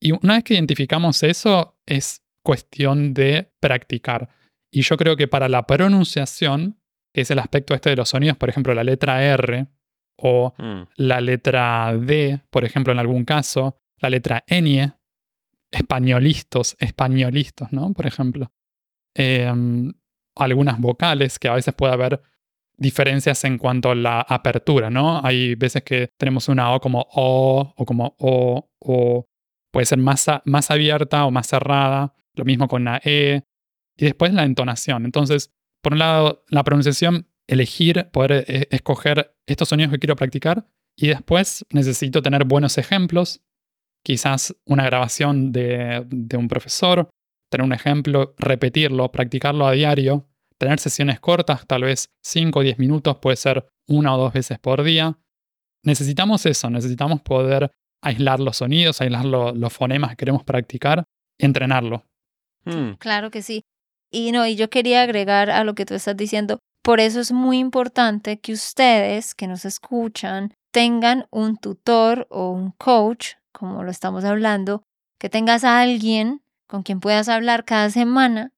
Y 0.00 0.12
una 0.12 0.34
vez 0.34 0.44
que 0.44 0.54
identificamos 0.54 1.22
eso, 1.22 1.78
es 1.86 2.22
cuestión 2.42 3.12
de 3.12 3.52
practicar. 3.60 4.28
Y 4.70 4.82
yo 4.82 4.96
creo 4.96 5.16
que 5.16 5.28
para 5.28 5.48
la 5.48 5.66
pronunciación, 5.66 6.79
es 7.12 7.30
el 7.30 7.38
aspecto 7.38 7.74
este 7.74 7.90
de 7.90 7.96
los 7.96 8.08
sonidos, 8.08 8.36
por 8.36 8.48
ejemplo, 8.48 8.74
la 8.74 8.84
letra 8.84 9.22
R 9.24 9.66
o 10.16 10.54
Mm, 10.58 10.82
la 10.96 11.20
letra 11.20 11.94
D, 11.96 12.40
por 12.50 12.64
ejemplo, 12.64 12.92
en 12.92 12.98
algún 12.98 13.24
caso, 13.24 13.78
la 13.98 14.10
letra 14.10 14.44
Ñ, 14.48 14.92
españolistos, 15.70 16.76
españolistos, 16.78 17.72
¿no? 17.72 17.92
Por 17.92 18.06
ejemplo. 18.06 18.52
Em, 19.14 19.92
algunas 20.36 20.80
vocales 20.80 21.38
que 21.38 21.48
a 21.48 21.54
veces 21.54 21.74
puede 21.74 21.92
haber 21.92 22.22
diferencias 22.76 23.44
en 23.44 23.58
cuanto 23.58 23.90
a 23.90 23.94
la 23.94 24.20
apertura, 24.20 24.88
¿no? 24.90 25.20
Hay 25.24 25.54
veces 25.54 25.82
que 25.82 26.10
tenemos 26.16 26.48
una 26.48 26.72
O 26.74 26.80
como 26.80 27.06
O 27.12 27.74
o 27.76 27.84
como 27.84 28.14
O 28.18 28.70
o 28.80 29.26
puede 29.72 29.86
ser 29.86 29.98
más, 29.98 30.28
a- 30.28 30.42
más 30.46 30.70
abierta 30.70 31.24
o 31.26 31.30
más 31.30 31.46
cerrada, 31.46 32.14
lo 32.34 32.44
mismo 32.44 32.66
con 32.68 32.84
la 32.84 33.00
E, 33.04 33.42
y 33.96 34.04
después 34.04 34.32
la 34.32 34.44
entonación. 34.44 35.04
Entonces, 35.04 35.52
por 35.82 35.92
un 35.94 35.98
lado, 35.98 36.44
la 36.48 36.62
pronunciación, 36.64 37.26
elegir, 37.46 38.08
poder 38.12 38.44
eh, 38.48 38.68
escoger 38.70 39.34
estos 39.46 39.68
sonidos 39.68 39.92
que 39.92 39.98
quiero 39.98 40.16
practicar, 40.16 40.66
y 40.96 41.08
después 41.08 41.64
necesito 41.70 42.22
tener 42.22 42.44
buenos 42.44 42.78
ejemplos, 42.78 43.40
quizás 44.04 44.54
una 44.66 44.84
grabación 44.84 45.52
de, 45.52 46.04
de 46.08 46.36
un 46.36 46.48
profesor, 46.48 47.08
tener 47.50 47.64
un 47.64 47.72
ejemplo, 47.72 48.34
repetirlo, 48.38 49.10
practicarlo 49.10 49.66
a 49.66 49.72
diario, 49.72 50.26
tener 50.58 50.78
sesiones 50.78 51.20
cortas, 51.20 51.66
tal 51.66 51.82
vez 51.84 52.08
5 52.22 52.58
o 52.60 52.62
10 52.62 52.78
minutos, 52.78 53.16
puede 53.18 53.36
ser 53.36 53.66
una 53.88 54.14
o 54.14 54.18
dos 54.18 54.32
veces 54.32 54.58
por 54.58 54.82
día. 54.82 55.18
Necesitamos 55.84 56.44
eso, 56.46 56.68
necesitamos 56.70 57.22
poder 57.22 57.70
aislar 58.02 58.40
los 58.40 58.58
sonidos, 58.58 59.00
aislar 59.00 59.24
lo- 59.24 59.52
los 59.54 59.72
fonemas 59.72 60.10
que 60.10 60.16
queremos 60.16 60.44
practicar 60.44 61.04
entrenarlo. 61.38 62.04
mm, 62.66 62.92
Claro 62.98 63.30
que 63.30 63.40
sí. 63.42 63.62
Y 64.10 64.32
no, 64.32 64.46
y 64.46 64.56
yo 64.56 64.70
quería 64.70 65.02
agregar 65.02 65.50
a 65.50 65.64
lo 65.64 65.74
que 65.74 65.86
tú 65.86 65.94
estás 65.94 66.16
diciendo, 66.16 66.58
por 66.82 67.00
eso 67.00 67.20
es 67.20 67.32
muy 67.32 67.58
importante 67.58 68.40
que 68.40 68.52
ustedes 68.52 69.34
que 69.34 69.46
nos 69.46 69.64
escuchan 69.64 70.54
tengan 70.72 71.26
un 71.30 71.56
tutor 71.56 72.26
o 72.30 72.50
un 72.50 72.70
coach, 72.72 73.34
como 73.52 73.82
lo 73.82 73.90
estamos 73.90 74.24
hablando, 74.24 74.82
que 75.18 75.28
tengas 75.28 75.64
a 75.64 75.80
alguien 75.80 76.42
con 76.66 76.82
quien 76.82 77.00
puedas 77.00 77.28
hablar 77.28 77.64
cada 77.64 77.90
semana 77.90 78.52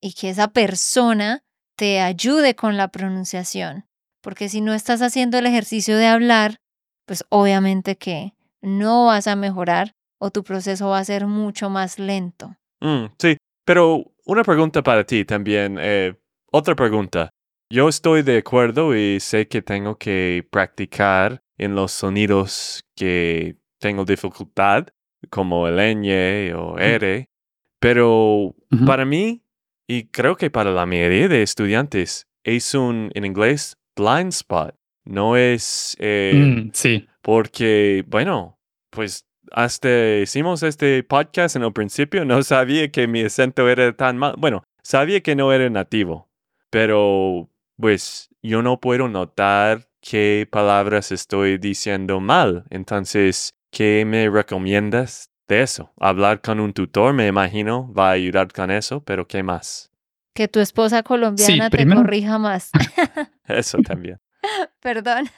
y 0.00 0.12
que 0.12 0.30
esa 0.30 0.48
persona 0.48 1.42
te 1.76 2.00
ayude 2.00 2.54
con 2.54 2.76
la 2.76 2.88
pronunciación. 2.88 3.86
Porque 4.22 4.48
si 4.48 4.60
no 4.60 4.74
estás 4.74 5.00
haciendo 5.02 5.38
el 5.38 5.46
ejercicio 5.46 5.96
de 5.96 6.06
hablar, 6.06 6.60
pues 7.06 7.24
obviamente 7.30 7.96
que 7.96 8.34
no 8.60 9.06
vas 9.06 9.26
a 9.26 9.36
mejorar 9.36 9.94
o 10.18 10.30
tu 10.30 10.44
proceso 10.44 10.88
va 10.88 10.98
a 10.98 11.04
ser 11.04 11.26
mucho 11.26 11.70
más 11.70 11.98
lento. 11.98 12.56
Mm, 12.80 13.06
sí, 13.18 13.38
pero 13.64 14.04
una 14.30 14.44
pregunta 14.44 14.82
para 14.82 15.04
ti 15.04 15.24
también. 15.24 15.76
eh, 15.80 16.14
otra 16.52 16.74
pregunta. 16.76 17.30
Yo 17.68 17.88
estoy 17.88 18.22
de 18.22 18.38
acuerdo 18.38 18.96
y 18.96 19.20
sé 19.20 19.48
que 19.48 19.62
tengo 19.62 19.96
que 19.96 20.46
practicar 20.50 21.42
en 21.58 21.74
los 21.74 21.92
sonidos 21.92 22.84
que 22.96 23.56
tengo 23.80 24.04
dificultad, 24.04 24.88
como 25.30 25.68
el 25.68 25.76
ñ 25.78 26.52
o 26.54 26.78
R, 26.78 27.28
pero 27.80 28.54
para 28.86 29.04
mí, 29.04 29.42
y 29.88 30.08
creo 30.08 30.36
que 30.36 30.50
para 30.50 30.70
la 30.70 30.86
mayoría 30.86 31.28
de 31.28 31.42
estudiantes, 31.42 32.28
es 32.44 32.74
un, 32.74 33.10
en 33.14 33.24
inglés, 33.24 33.76
blind 33.96 34.28
spot. 34.28 34.74
No 35.04 35.36
es 35.36 35.96
eh, 35.98 36.32
Mm, 36.34 36.70
sí, 36.72 37.08
porque, 37.22 38.04
bueno, 38.06 38.58
pues 38.90 39.26
hasta 39.52 40.18
hicimos 40.18 40.62
este 40.62 41.02
podcast 41.02 41.56
en 41.56 41.62
el 41.62 41.72
principio, 41.72 42.24
no 42.24 42.42
sabía 42.42 42.90
que 42.90 43.06
mi 43.06 43.22
acento 43.22 43.68
era 43.68 43.92
tan 43.94 44.18
mal. 44.18 44.34
Bueno, 44.38 44.64
sabía 44.82 45.20
que 45.20 45.36
no 45.36 45.52
era 45.52 45.68
nativo, 45.70 46.28
pero 46.70 47.48
pues 47.76 48.28
yo 48.42 48.62
no 48.62 48.80
puedo 48.80 49.08
notar 49.08 49.88
qué 50.00 50.48
palabras 50.50 51.12
estoy 51.12 51.58
diciendo 51.58 52.20
mal. 52.20 52.64
Entonces, 52.70 53.54
¿qué 53.70 54.04
me 54.06 54.28
recomiendas 54.28 55.30
de 55.48 55.62
eso? 55.62 55.92
Hablar 55.98 56.40
con 56.40 56.60
un 56.60 56.72
tutor, 56.72 57.12
me 57.12 57.26
imagino, 57.26 57.92
va 57.92 58.10
a 58.10 58.12
ayudar 58.12 58.52
con 58.52 58.70
eso, 58.70 59.02
pero 59.04 59.26
¿qué 59.26 59.42
más? 59.42 59.90
Que 60.34 60.48
tu 60.48 60.60
esposa 60.60 61.02
colombiana 61.02 61.70
te 61.70 61.86
corrija 61.86 62.38
más. 62.38 62.70
Eso 63.48 63.78
también. 63.78 64.20
Perdón. 64.80 65.28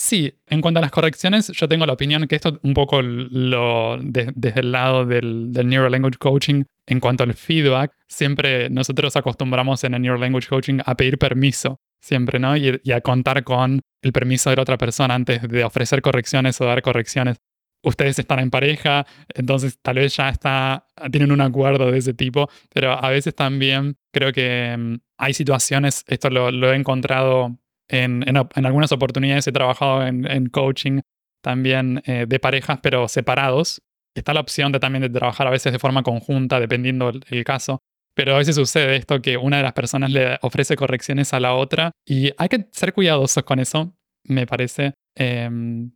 Sí, 0.00 0.32
en 0.46 0.60
cuanto 0.60 0.78
a 0.78 0.82
las 0.82 0.92
correcciones, 0.92 1.48
yo 1.48 1.68
tengo 1.68 1.84
la 1.84 1.92
opinión 1.92 2.28
que 2.28 2.36
esto 2.36 2.60
un 2.62 2.72
poco 2.72 3.02
lo 3.02 3.98
de- 4.00 4.30
desde 4.36 4.60
el 4.60 4.70
lado 4.70 5.04
del, 5.04 5.52
del 5.52 5.66
Neuro 5.66 5.88
Language 5.88 6.18
Coaching, 6.18 6.62
en 6.86 7.00
cuanto 7.00 7.24
al 7.24 7.34
feedback, 7.34 7.92
siempre 8.06 8.70
nosotros 8.70 9.16
acostumbramos 9.16 9.82
en 9.82 9.94
el 9.94 10.02
Neuro 10.02 10.20
Language 10.20 10.46
Coaching 10.46 10.78
a 10.86 10.94
pedir 10.94 11.18
permiso, 11.18 11.80
siempre, 12.00 12.38
¿no? 12.38 12.56
Y, 12.56 12.80
a 12.92 13.00
contar 13.00 13.42
con 13.42 13.80
el 14.00 14.12
permiso 14.12 14.50
de 14.50 14.56
la 14.56 14.62
otra 14.62 14.78
persona 14.78 15.14
antes 15.16 15.42
de 15.42 15.64
ofrecer 15.64 16.00
correcciones 16.00 16.60
o 16.60 16.64
dar 16.64 16.80
correcciones. 16.80 17.38
Ustedes 17.82 18.20
están 18.20 18.38
en 18.38 18.50
pareja, 18.50 19.04
entonces 19.34 19.80
tal 19.82 19.96
vez 19.96 20.16
ya 20.16 20.28
está, 20.28 20.86
tienen 21.10 21.32
un 21.32 21.40
acuerdo 21.40 21.90
de 21.90 21.98
ese 21.98 22.14
tipo, 22.14 22.48
pero 22.72 22.92
a 22.92 23.10
veces 23.10 23.34
también 23.34 23.96
creo 24.12 24.32
que 24.32 24.76
mm, 24.78 24.94
hay 25.16 25.34
situaciones, 25.34 26.04
esto 26.06 26.30
lo 26.30 26.72
he 26.72 26.76
encontrado 26.76 27.58
en, 27.88 28.24
en 28.28 28.66
algunas 28.66 28.92
oportunidades 28.92 29.46
he 29.46 29.52
trabajado 29.52 30.06
en, 30.06 30.30
en 30.30 30.48
coaching 30.48 31.00
también 31.42 32.02
eh, 32.06 32.26
de 32.28 32.40
parejas, 32.40 32.80
pero 32.82 33.08
separados. 33.08 33.80
Está 34.14 34.34
la 34.34 34.40
opción 34.40 34.72
de 34.72 34.80
también 34.80 35.02
de 35.02 35.10
trabajar 35.10 35.46
a 35.46 35.50
veces 35.50 35.72
de 35.72 35.78
forma 35.78 36.02
conjunta, 36.02 36.60
dependiendo 36.60 37.10
el 37.10 37.44
caso. 37.44 37.78
Pero 38.14 38.34
a 38.34 38.38
veces 38.38 38.56
sucede 38.56 38.96
esto 38.96 39.22
que 39.22 39.36
una 39.36 39.58
de 39.58 39.62
las 39.62 39.74
personas 39.74 40.10
le 40.10 40.38
ofrece 40.42 40.74
correcciones 40.74 41.32
a 41.32 41.40
la 41.40 41.54
otra 41.54 41.92
y 42.04 42.32
hay 42.36 42.48
que 42.48 42.66
ser 42.72 42.92
cuidadosos 42.92 43.44
con 43.44 43.60
eso, 43.60 43.94
me 44.24 44.46
parece. 44.46 44.94
Em, 45.16 45.92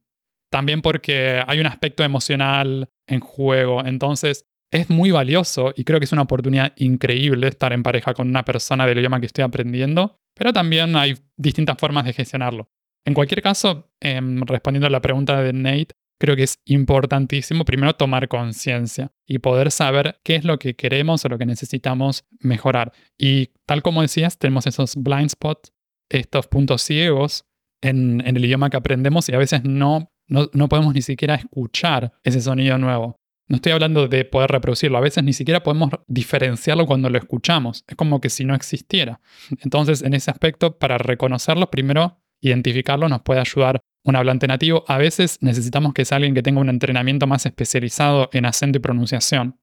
también 0.50 0.82
porque 0.82 1.42
hay 1.46 1.58
un 1.58 1.66
aspecto 1.66 2.04
emocional 2.04 2.88
en 3.08 3.20
juego. 3.20 3.84
Entonces 3.84 4.44
es 4.72 4.90
muy 4.90 5.12
valioso 5.12 5.72
y 5.76 5.84
creo 5.84 6.00
que 6.00 6.06
es 6.06 6.12
una 6.12 6.22
oportunidad 6.22 6.72
increíble 6.76 7.46
estar 7.46 7.72
en 7.72 7.84
pareja 7.84 8.14
con 8.14 8.28
una 8.28 8.44
persona 8.44 8.86
del 8.86 8.98
idioma 8.98 9.20
que 9.20 9.26
estoy 9.26 9.44
aprendiendo 9.44 10.18
pero 10.34 10.52
también 10.52 10.96
hay 10.96 11.14
distintas 11.36 11.76
formas 11.78 12.04
de 12.04 12.12
gestionarlo. 12.12 12.70
En 13.04 13.14
cualquier 13.14 13.42
caso, 13.42 13.92
em, 14.00 14.42
respondiendo 14.42 14.86
a 14.86 14.90
la 14.90 15.00
pregunta 15.00 15.40
de 15.42 15.52
Nate, 15.52 15.94
creo 16.18 16.36
que 16.36 16.44
es 16.44 16.60
importantísimo 16.66 17.64
primero 17.64 17.94
tomar 17.94 18.28
conciencia 18.28 19.12
y 19.26 19.38
poder 19.38 19.72
saber 19.72 20.20
qué 20.22 20.36
es 20.36 20.44
lo 20.44 20.58
que 20.58 20.76
queremos 20.76 21.24
o 21.24 21.28
lo 21.28 21.38
que 21.38 21.46
necesitamos 21.46 22.24
mejorar. 22.38 22.92
Y 23.18 23.50
tal 23.66 23.82
como 23.82 24.02
decías, 24.02 24.38
tenemos 24.38 24.66
esos 24.66 24.94
blind 24.96 25.30
spots, 25.30 25.72
estos 26.08 26.46
puntos 26.46 26.82
ciegos 26.82 27.44
en, 27.82 28.22
en 28.26 28.36
el 28.36 28.44
idioma 28.44 28.70
que 28.70 28.76
aprendemos 28.76 29.28
y 29.28 29.34
a 29.34 29.38
veces 29.38 29.64
no, 29.64 30.12
no, 30.28 30.48
no 30.52 30.68
podemos 30.68 30.94
ni 30.94 31.02
siquiera 31.02 31.34
escuchar 31.34 32.12
ese 32.22 32.40
sonido 32.40 32.78
nuevo. 32.78 33.21
No 33.48 33.56
estoy 33.56 33.72
hablando 33.72 34.08
de 34.08 34.24
poder 34.24 34.50
reproducirlo, 34.50 34.98
a 34.98 35.02
veces 35.02 35.24
ni 35.24 35.32
siquiera 35.32 35.62
podemos 35.62 35.90
diferenciarlo 36.06 36.86
cuando 36.86 37.10
lo 37.10 37.18
escuchamos. 37.18 37.84
Es 37.86 37.96
como 37.96 38.20
que 38.20 38.30
si 38.30 38.44
no 38.44 38.54
existiera. 38.54 39.20
Entonces, 39.62 40.02
en 40.02 40.14
ese 40.14 40.30
aspecto, 40.30 40.78
para 40.78 40.98
reconocerlo, 40.98 41.70
primero 41.70 42.22
identificarlo 42.40 43.08
nos 43.08 43.22
puede 43.22 43.40
ayudar 43.40 43.80
un 44.04 44.16
hablante 44.16 44.46
nativo. 44.46 44.84
A 44.88 44.98
veces 44.98 45.38
necesitamos 45.40 45.94
que 45.94 46.04
sea 46.04 46.16
alguien 46.16 46.34
que 46.34 46.42
tenga 46.42 46.60
un 46.60 46.68
entrenamiento 46.68 47.26
más 47.26 47.46
especializado 47.46 48.28
en 48.32 48.46
acento 48.46 48.78
y 48.78 48.80
pronunciación. 48.80 49.60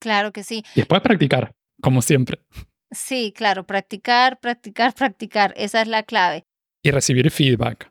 Claro 0.00 0.32
que 0.32 0.42
sí. 0.42 0.64
Y 0.74 0.80
después 0.80 1.00
practicar, 1.00 1.54
como 1.80 2.02
siempre. 2.02 2.40
Sí, 2.90 3.32
claro, 3.34 3.66
practicar, 3.66 4.38
practicar, 4.38 4.94
practicar. 4.94 5.54
Esa 5.56 5.82
es 5.82 5.88
la 5.88 6.02
clave. 6.02 6.44
Y 6.82 6.90
recibir 6.90 7.30
feedback. 7.30 7.90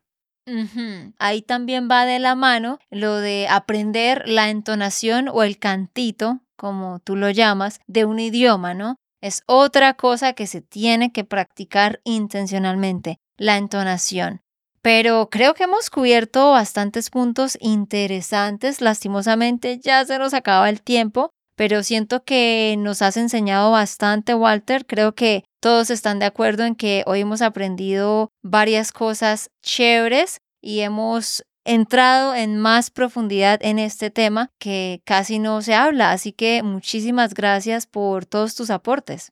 Ahí 1.19 1.41
también 1.41 1.87
va 1.89 2.05
de 2.05 2.19
la 2.19 2.35
mano 2.35 2.79
lo 2.89 3.17
de 3.17 3.47
aprender 3.49 4.23
la 4.27 4.49
entonación 4.49 5.29
o 5.29 5.43
el 5.43 5.57
cantito, 5.57 6.41
como 6.55 6.99
tú 6.99 7.15
lo 7.15 7.29
llamas, 7.29 7.79
de 7.87 8.05
un 8.05 8.19
idioma, 8.19 8.73
¿no? 8.73 8.97
Es 9.21 9.43
otra 9.45 9.93
cosa 9.93 10.33
que 10.33 10.47
se 10.47 10.61
tiene 10.61 11.11
que 11.13 11.23
practicar 11.23 12.01
intencionalmente, 12.03 13.19
la 13.37 13.57
entonación. 13.57 14.41
Pero 14.81 15.29
creo 15.29 15.53
que 15.53 15.63
hemos 15.63 15.89
cubierto 15.89 16.51
bastantes 16.51 17.09
puntos 17.09 17.57
interesantes. 17.61 18.81
Lastimosamente 18.81 19.79
ya 19.79 20.03
se 20.03 20.19
nos 20.19 20.33
acaba 20.33 20.69
el 20.69 20.81
tiempo, 20.81 21.31
pero 21.55 21.83
siento 21.83 22.23
que 22.23 22.75
nos 22.77 23.01
has 23.01 23.17
enseñado 23.17 23.71
bastante, 23.71 24.33
Walter. 24.33 24.85
Creo 24.85 25.13
que 25.13 25.43
todos 25.59 25.89
están 25.89 26.19
de 26.19 26.25
acuerdo 26.25 26.65
en 26.65 26.75
que 26.75 27.03
hoy 27.05 27.21
hemos 27.21 27.41
aprendido 27.41 28.31
varias 28.41 28.91
cosas 28.91 29.49
chéveres 29.61 30.39
y 30.61 30.79
hemos 30.79 31.43
entrado 31.65 32.35
en 32.35 32.57
más 32.57 32.89
profundidad 32.89 33.59
en 33.63 33.79
este 33.79 34.09
tema 34.09 34.49
que 34.59 35.01
casi 35.05 35.39
no 35.39 35.61
se 35.61 35.73
habla. 35.73 36.11
Así 36.11 36.31
que 36.31 36.63
muchísimas 36.63 37.33
gracias 37.33 37.87
por 37.87 38.25
todos 38.25 38.55
tus 38.55 38.69
aportes. 38.69 39.31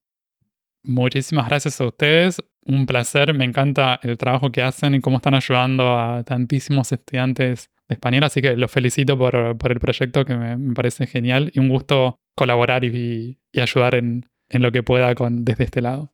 Muchísimas 0.83 1.47
gracias 1.47 1.79
a 1.81 1.85
ustedes. 1.85 2.41
Un 2.65 2.85
placer. 2.85 3.33
Me 3.33 3.45
encanta 3.45 3.99
el 4.03 4.17
trabajo 4.17 4.51
que 4.51 4.61
hacen 4.61 4.95
y 4.95 5.01
cómo 5.01 5.17
están 5.17 5.33
ayudando 5.33 5.97
a 5.97 6.23
tantísimos 6.23 6.91
estudiantes 6.91 7.69
de 7.91 7.95
español. 7.95 8.23
Así 8.23 8.41
que 8.41 8.55
los 8.55 8.71
felicito 8.71 9.17
por, 9.17 9.57
por 9.57 9.71
el 9.71 9.79
proyecto 9.79 10.25
que 10.25 10.35
me, 10.35 10.57
me 10.57 10.73
parece 10.73 11.05
genial 11.07 11.51
y 11.53 11.59
un 11.59 11.69
gusto 11.69 12.17
colaborar 12.35 12.83
y, 12.83 13.37
y 13.51 13.59
ayudar 13.59 13.95
en, 13.95 14.25
en 14.49 14.61
lo 14.61 14.71
que 14.71 14.83
pueda 14.83 15.13
con, 15.15 15.45
desde 15.45 15.65
este 15.65 15.81
lado. 15.81 16.13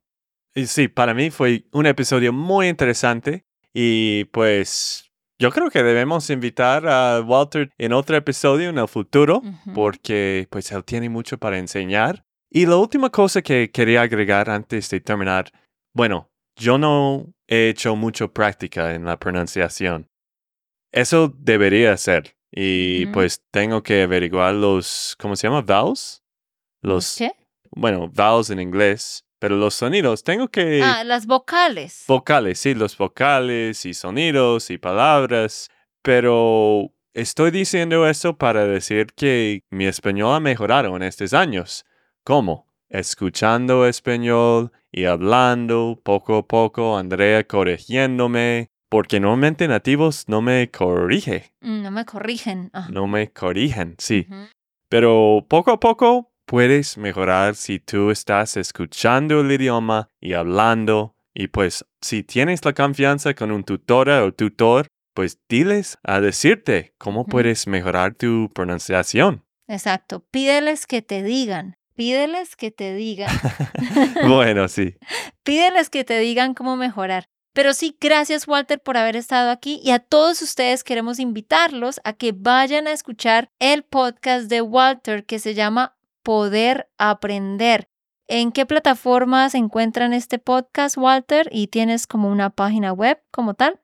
Y 0.55 0.65
sí, 0.65 0.87
para 0.87 1.13
mí 1.13 1.29
fue 1.29 1.65
un 1.71 1.85
episodio 1.85 2.33
muy 2.33 2.67
interesante 2.67 3.45
y 3.73 4.25
pues 4.25 5.11
yo 5.39 5.51
creo 5.51 5.69
que 5.69 5.83
debemos 5.83 6.29
invitar 6.31 6.87
a 6.87 7.21
Walter 7.21 7.69
en 7.77 7.93
otro 7.93 8.17
episodio 8.17 8.69
en 8.69 8.79
el 8.79 8.87
futuro 8.87 9.37
Ujú. 9.37 9.73
porque 9.73 10.47
pues 10.49 10.71
él 10.71 10.83
tiene 10.83 11.09
mucho 11.09 11.37
para 11.37 11.59
enseñar. 11.59 12.25
Y 12.49 12.65
la 12.65 12.77
última 12.77 13.11
cosa 13.11 13.41
que 13.41 13.69
quería 13.71 14.01
agregar 14.01 14.49
antes 14.49 14.89
de 14.89 14.99
terminar, 14.99 15.51
bueno, 15.93 16.31
yo 16.55 16.79
no 16.79 17.27
he 17.47 17.69
hecho 17.69 17.95
mucho 17.95 18.33
práctica 18.33 18.95
en 18.95 19.05
la 19.05 19.17
pronunciación. 19.19 20.09
Eso 20.91 21.33
debería 21.37 21.95
ser. 21.97 22.35
Y 22.51 23.07
pues 23.07 23.43
tengo 23.51 23.83
que 23.83 24.03
averiguar 24.03 24.53
los, 24.53 25.15
¿cómo 25.19 25.35
se 25.35 25.47
llama? 25.47 25.61
Vowels. 25.61 26.23
Los, 26.81 27.17
¿Qué? 27.17 27.31
bueno, 27.71 28.09
vowels 28.09 28.49
en 28.49 28.59
inglés, 28.59 29.25
pero 29.39 29.55
los 29.55 29.75
sonidos, 29.75 30.23
tengo 30.23 30.47
que... 30.47 30.81
Ah, 30.83 31.03
las 31.03 31.25
vocales. 31.27 32.05
Vocales, 32.07 32.59
sí, 32.59 32.73
los 32.73 32.97
vocales 32.97 33.85
y 33.85 33.93
sonidos 33.93 34.69
y 34.69 34.77
palabras, 34.77 35.69
pero 36.01 36.91
estoy 37.13 37.51
diciendo 37.51 38.07
eso 38.07 38.37
para 38.37 38.65
decir 38.65 39.07
que 39.15 39.63
mi 39.69 39.85
español 39.85 40.35
ha 40.35 40.39
mejorado 40.39 40.95
en 40.95 41.03
estos 41.03 41.33
años. 41.33 41.85
¿Cómo? 42.23 42.67
Escuchando 42.89 43.85
español 43.85 44.71
y 44.91 45.05
hablando 45.05 45.99
poco 46.03 46.37
a 46.37 46.47
poco, 46.47 46.97
Andrea 46.97 47.45
corrigiéndome, 47.45 48.71
porque 48.89 49.19
normalmente 49.19 49.67
nativos 49.67 50.25
no 50.27 50.41
me 50.41 50.69
corrige, 50.71 51.53
Mm, 51.61 51.81
No 51.83 51.91
me 51.91 52.05
corrigen. 52.05 52.69
Ah. 52.73 52.87
no 52.91 53.07
me 53.07 53.31
corrigen, 53.31 53.95
sí. 53.97 54.27
Pero 54.89 55.45
poco 55.47 55.71
a 55.71 55.79
poco 55.79 56.31
puedes 56.45 56.97
mejorar 56.97 57.55
si 57.55 57.79
tú 57.79 58.09
estás 58.11 58.55
escuchando 58.57 59.41
el 59.41 59.51
idioma 59.51 60.09
y 60.21 60.33
hablando. 60.33 61.15
Y 61.33 61.47
pues 61.49 61.85
si 62.01 62.23
tienes 62.23 62.63
la 62.65 62.73
confianza 62.73 63.33
con 63.35 63.51
un 63.51 63.63
tutora 63.63 64.23
o 64.23 64.31
tutor, 64.33 64.87
pues 65.13 65.39
diles 65.49 65.97
a 66.03 66.19
decirte 66.21 66.93
cómo 66.97 67.25
puedes 67.25 67.67
mejorar 67.67 68.15
tu 68.15 68.49
pronunciación. 68.53 69.43
Exacto. 69.67 70.23
Pídeles 70.31 70.87
que 70.87 71.01
te 71.01 71.21
digan. 71.23 71.75
Pídeles 71.95 72.55
que 72.55 72.71
te 72.71 72.93
digan. 72.93 73.29
bueno, 74.27 74.67
sí. 74.67 74.95
Pídeles 75.43 75.89
que 75.89 76.03
te 76.03 76.17
digan 76.19 76.53
cómo 76.53 76.75
mejorar. 76.77 77.27
Pero 77.57 77.73
sí, 77.73 77.97
gracias 77.99 78.47
Walter 78.47 78.79
por 78.79 78.97
haber 78.97 79.15
estado 79.15 79.49
aquí 79.49 79.81
y 79.83 79.89
a 79.89 79.97
todos 79.97 80.43
ustedes 80.43 80.83
queremos 80.83 81.17
invitarlos 81.17 81.99
a 82.03 82.13
que 82.13 82.31
vayan 82.31 82.85
a 82.85 82.91
escuchar 82.91 83.49
el 83.57 83.81
podcast 83.81 84.47
de 84.47 84.61
Walter 84.61 85.25
que 85.25 85.39
se 85.39 85.55
llama 85.55 85.97
Poder 86.21 86.87
Aprender. 86.99 87.89
¿En 88.27 88.51
qué 88.51 88.67
plataformas 88.67 89.55
encuentran 89.55 90.13
este 90.13 90.37
podcast, 90.37 90.97
Walter? 90.97 91.49
¿Y 91.51 91.65
tienes 91.69 92.05
como 92.05 92.29
una 92.29 92.51
página 92.51 92.93
web 92.93 93.23
como 93.31 93.55
tal? 93.55 93.81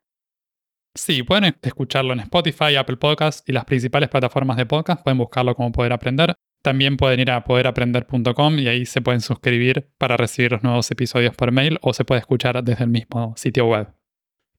Sí, 0.94 1.24
pueden 1.24 1.58
escucharlo 1.64 2.14
en 2.14 2.20
Spotify, 2.20 2.76
Apple 2.76 2.98
Podcasts 2.98 3.44
y 3.48 3.54
las 3.54 3.66
principales 3.66 4.08
plataformas 4.08 4.58
de 4.58 4.68
podcast. 4.68 5.02
Pueden 5.02 5.18
buscarlo 5.18 5.56
como 5.56 5.72
Poder 5.72 5.94
Aprender. 5.94 6.36
También 6.64 6.96
pueden 6.96 7.20
ir 7.20 7.30
a 7.30 7.44
poderaprender.com 7.44 8.58
y 8.58 8.70
ahí 8.70 8.86
se 8.86 9.02
pueden 9.02 9.20
suscribir 9.20 9.90
para 9.98 10.16
recibir 10.16 10.54
los 10.54 10.64
nuevos 10.64 10.90
episodios 10.90 11.36
por 11.36 11.52
mail 11.52 11.78
o 11.82 11.94
se 11.94 12.06
puede 12.06 12.22
escuchar 12.22 12.64
desde 12.64 12.86
el 12.86 12.90
mismo 12.90 13.34
sitio 13.36 13.68
web. 13.68 13.90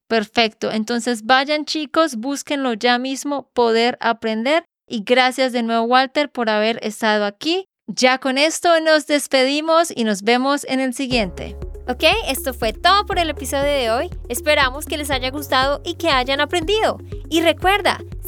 Perfecto. 0.07 0.71
Entonces 0.71 1.25
vayan 1.25 1.65
chicos, 1.65 2.17
búsquenlo 2.17 2.73
ya 2.73 2.99
mismo, 2.99 3.49
Poder 3.53 3.97
Aprender. 4.01 4.63
Y 4.87 5.03
gracias 5.03 5.51
de 5.51 5.63
nuevo 5.63 5.85
Walter 5.85 6.29
por 6.29 6.47
haber 6.47 6.79
estado 6.83 7.25
aquí. 7.25 7.65
Ya 7.87 8.19
con 8.19 8.37
esto 8.37 8.79
nos 8.81 9.07
despedimos 9.07 9.91
y 9.95 10.03
nos 10.03 10.21
vemos 10.21 10.63
en 10.65 10.81
el 10.81 10.93
siguiente. 10.93 11.55
Ok, 11.87 12.03
esto 12.27 12.53
fue 12.53 12.73
todo 12.73 13.05
por 13.07 13.17
el 13.17 13.31
episodio 13.31 13.71
de 13.71 13.91
hoy. 13.91 14.09
Esperamos 14.29 14.85
que 14.85 14.97
les 14.97 15.09
haya 15.09 15.31
gustado 15.31 15.81
y 15.83 15.95
que 15.95 16.09
hayan 16.09 16.39
aprendido. 16.39 16.99
Y 17.29 17.41
recuerda, 17.41 17.99